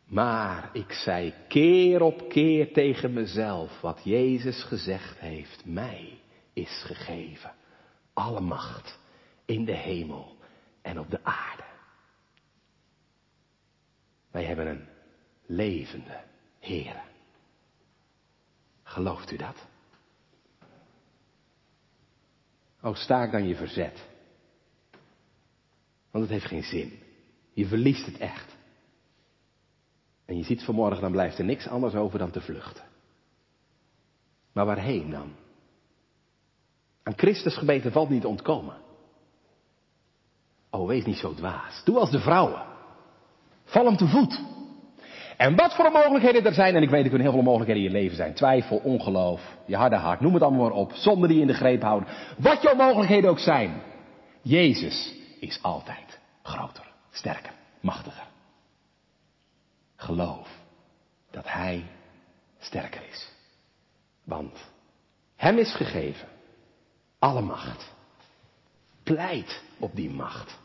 Maar 0.04 0.70
ik 0.72 0.92
zei 0.92 1.34
keer 1.48 2.02
op 2.02 2.28
keer 2.28 2.72
tegen 2.72 3.12
mezelf 3.12 3.80
wat 3.80 4.00
Jezus 4.04 4.62
gezegd 4.62 5.18
heeft. 5.18 5.64
Mij 5.64 6.20
is 6.52 6.82
gegeven 6.82 7.54
alle 8.12 8.40
macht 8.40 8.98
in 9.44 9.64
de 9.64 9.76
hemel 9.76 10.36
en 10.82 10.98
op 10.98 11.10
de 11.10 11.24
aarde. 11.24 11.64
Wij 14.30 14.44
hebben 14.44 14.66
een 14.66 14.88
levende 15.46 16.20
Heer. 16.58 17.02
Gelooft 18.96 19.30
u 19.30 19.36
dat? 19.36 19.66
Oh, 22.82 22.94
staak 22.94 23.32
dan 23.32 23.48
je 23.48 23.56
verzet. 23.56 24.08
Want 26.10 26.24
het 26.24 26.32
heeft 26.32 26.46
geen 26.46 26.62
zin. 26.62 26.98
Je 27.52 27.66
verliest 27.66 28.06
het 28.06 28.18
echt. 28.18 28.56
En 30.24 30.36
je 30.36 30.44
ziet 30.44 30.64
vanmorgen, 30.64 31.00
dan 31.00 31.12
blijft 31.12 31.38
er 31.38 31.44
niks 31.44 31.68
anders 31.68 31.94
over 31.94 32.18
dan 32.18 32.30
te 32.30 32.40
vluchten. 32.40 32.84
Maar 34.52 34.66
waarheen 34.66 35.10
dan? 35.10 35.32
Aan 37.02 37.16
Christus 37.18 37.56
gebeten 37.56 37.92
valt 37.92 38.08
niet 38.08 38.24
ontkomen. 38.24 38.76
Oh, 40.70 40.86
wees 40.86 41.04
niet 41.04 41.18
zo 41.18 41.34
dwaas. 41.34 41.84
Doe 41.84 41.98
als 41.98 42.10
de 42.10 42.20
vrouwen. 42.20 42.66
Val 43.64 43.84
hem 43.84 43.96
te 43.96 44.08
voet. 44.08 44.55
En 45.36 45.56
wat 45.56 45.74
voor 45.74 45.90
mogelijkheden 45.90 46.44
er 46.44 46.54
zijn, 46.54 46.76
en 46.76 46.82
ik 46.82 46.90
weet 46.90 47.02
er 47.02 47.08
kunnen 47.08 47.26
heel 47.26 47.36
veel 47.36 47.44
mogelijkheden 47.44 47.82
in 47.84 47.92
je 47.92 48.02
leven 48.02 48.16
zijn. 48.16 48.34
Twijfel, 48.34 48.76
ongeloof, 48.76 49.56
je 49.66 49.76
harde 49.76 49.96
hart, 49.96 50.20
noem 50.20 50.34
het 50.34 50.42
allemaal 50.42 50.62
maar 50.62 50.78
op. 50.78 50.92
Zonder 50.92 51.28
die 51.28 51.40
in 51.40 51.46
de 51.46 51.54
greep 51.54 51.82
houden. 51.82 52.08
Wat 52.38 52.62
jouw 52.62 52.74
mogelijkheden 52.74 53.30
ook 53.30 53.38
zijn. 53.38 53.82
Jezus 54.42 55.14
is 55.40 55.62
altijd 55.62 56.18
groter, 56.42 56.84
sterker, 57.10 57.52
machtiger. 57.80 58.26
Geloof 59.96 60.48
dat 61.30 61.44
Hij 61.48 61.84
sterker 62.58 63.02
is. 63.10 63.28
Want 64.24 64.70
Hem 65.36 65.58
is 65.58 65.74
gegeven 65.74 66.28
alle 67.18 67.40
macht. 67.40 67.94
Pleit 69.02 69.62
op 69.78 69.96
die 69.96 70.10
macht. 70.10 70.58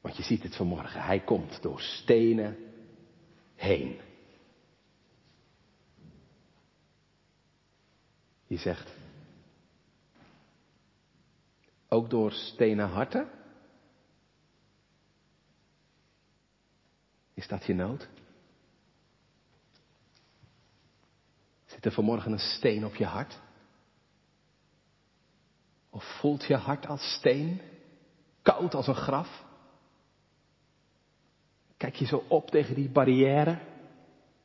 Want 0.00 0.16
je 0.16 0.22
ziet 0.22 0.42
het 0.42 0.56
vanmorgen, 0.56 1.02
Hij 1.02 1.20
komt 1.20 1.62
door 1.62 1.80
stenen 1.80 2.56
heen. 3.64 4.00
Je 8.46 8.56
zegt, 8.56 8.92
ook 11.88 12.10
door 12.10 12.32
stenen 12.32 12.88
harten? 12.88 13.28
Is 17.34 17.48
dat 17.48 17.64
je 17.64 17.74
nood? 17.74 18.08
Zit 21.66 21.84
er 21.84 21.92
vanmorgen 21.92 22.32
een 22.32 22.38
steen 22.38 22.84
op 22.84 22.94
je 22.94 23.04
hart? 23.04 23.40
Of 25.90 26.18
voelt 26.20 26.44
je 26.44 26.56
hart 26.56 26.86
als 26.86 27.14
steen? 27.14 27.60
Koud 28.42 28.74
als 28.74 28.86
een 28.86 28.94
graf? 28.94 29.43
Kijk 31.76 31.94
je 31.94 32.06
zo 32.06 32.24
op 32.28 32.50
tegen 32.50 32.74
die 32.74 32.88
barrière 32.88 33.58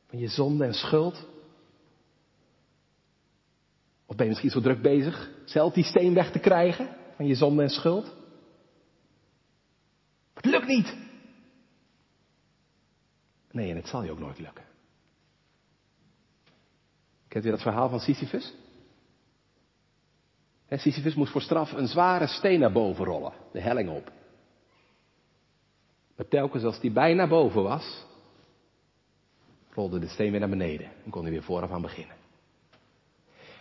van 0.06 0.18
je 0.18 0.28
zonde 0.28 0.64
en 0.64 0.74
schuld? 0.74 1.28
Of 4.06 4.16
ben 4.16 4.24
je 4.24 4.30
misschien 4.30 4.50
zo 4.50 4.60
druk 4.60 4.82
bezig 4.82 5.30
zelf 5.44 5.72
die 5.72 5.84
steen 5.84 6.14
weg 6.14 6.32
te 6.32 6.38
krijgen 6.38 6.96
van 7.16 7.26
je 7.26 7.34
zonde 7.34 7.62
en 7.62 7.70
schuld? 7.70 8.16
Het 10.34 10.44
lukt 10.44 10.66
niet. 10.66 10.96
Nee, 13.50 13.70
en 13.70 13.76
het 13.76 13.88
zal 13.88 14.02
je 14.02 14.10
ook 14.10 14.18
nooit 14.18 14.38
lukken. 14.38 14.64
Kent 17.28 17.44
u 17.44 17.50
dat 17.50 17.62
verhaal 17.62 17.88
van 17.88 18.00
Sisyphus? 18.00 18.54
Sisyphus 20.68 21.14
moest 21.14 21.32
voor 21.32 21.40
straf 21.40 21.72
een 21.72 21.86
zware 21.86 22.26
steen 22.26 22.60
naar 22.60 22.72
boven 22.72 23.04
rollen, 23.04 23.32
de 23.52 23.60
helling 23.60 23.88
op. 23.88 24.12
Maar 26.20 26.28
telkens 26.28 26.64
als 26.64 26.80
die 26.80 26.90
bijna 26.90 27.26
boven 27.26 27.62
was, 27.62 28.04
rolde 29.74 29.98
de 29.98 30.08
steen 30.08 30.30
weer 30.30 30.40
naar 30.40 30.48
beneden 30.48 30.90
en 31.04 31.10
kon 31.10 31.22
hij 31.22 31.30
weer 31.30 31.42
vooraf 31.42 31.70
aan 31.70 31.82
beginnen. 31.82 32.16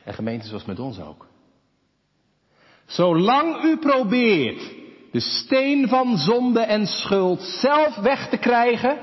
En 0.03 0.13
gemeente 0.13 0.47
zoals 0.47 0.65
met 0.65 0.79
ons 0.79 1.01
ook. 1.01 1.27
Zolang 2.85 3.63
u 3.63 3.77
probeert 3.77 4.73
de 5.11 5.19
steen 5.19 5.87
van 5.87 6.17
zonde 6.17 6.59
en 6.59 6.87
schuld 6.87 7.41
zelf 7.41 7.95
weg 7.95 8.29
te 8.29 8.37
krijgen, 8.37 8.97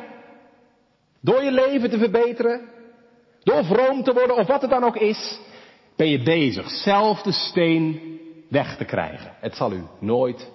door 1.21 1.43
je 1.43 1.53
leven 1.53 1.91
te 1.91 1.99
verbeteren, 1.99 2.69
door 3.43 3.65
vroom 3.65 4.03
te 4.03 4.13
worden 4.13 4.37
of 4.37 4.47
wat 4.47 4.61
het 4.61 4.71
dan 4.71 4.85
ook 4.85 4.97
is, 4.97 5.41
ben 5.97 6.09
je 6.09 6.23
bezig 6.23 6.71
zelf 6.71 7.23
de 7.23 7.33
steen 7.33 8.01
weg 8.49 8.77
te 8.77 8.85
krijgen. 8.85 9.35
Het 9.41 9.55
zal 9.55 9.73
u 9.73 9.83
nooit 10.01 10.53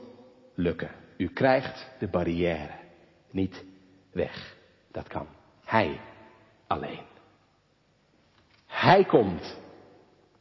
lukken. 0.55 0.91
U 1.17 1.27
krijgt 1.27 1.87
de 1.99 2.07
barrière 2.07 2.79
niet 3.33 3.63
weg. 4.11 4.55
Dat 4.91 5.07
kan 5.07 5.27
Hij 5.63 5.99
alleen. 6.67 7.05
Hij 8.67 9.05
komt 9.05 9.59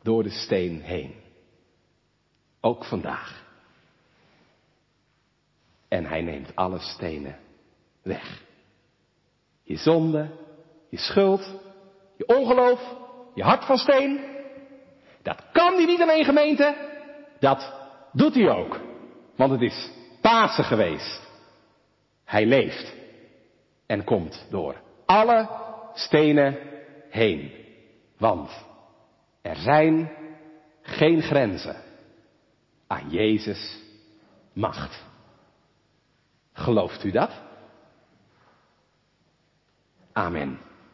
door 0.02 0.22
de 0.22 0.30
steen 0.30 0.80
heen. 0.80 1.14
Ook 2.60 2.84
vandaag. 2.84 3.44
En 5.88 6.04
hij 6.04 6.20
neemt 6.20 6.56
alle 6.56 6.78
stenen 6.78 7.38
weg. 8.02 8.42
Je 9.62 9.76
zonde, 9.76 10.30
je 10.88 10.98
schuld, 10.98 11.54
je 12.16 12.26
ongeloof, 12.26 12.96
je 13.34 13.42
hart 13.42 13.64
van 13.64 13.76
steen. 13.76 14.20
Dat 15.22 15.44
kan 15.52 15.74
hij 15.74 15.84
niet 15.84 16.00
alleen 16.00 16.24
gemeente. 16.24 16.88
Dat 17.38 17.72
doet 18.12 18.34
hij 18.34 18.50
ook. 18.50 18.80
Want 19.36 19.50
het 19.50 19.60
is 19.60 19.90
Pasen 20.20 20.64
geweest. 20.64 21.29
Hij 22.30 22.46
leeft 22.46 22.94
en 23.86 24.04
komt 24.04 24.46
door 24.50 24.82
alle 25.06 25.48
stenen 25.94 26.58
heen. 27.08 27.52
Want 28.18 28.66
er 29.42 29.56
zijn 29.56 30.12
geen 30.82 31.22
grenzen 31.22 31.76
aan 32.86 33.10
Jezus 33.10 33.80
macht. 34.52 35.04
Gelooft 36.52 37.04
u 37.04 37.10
dat? 37.10 37.30
Amen. 40.12 40.58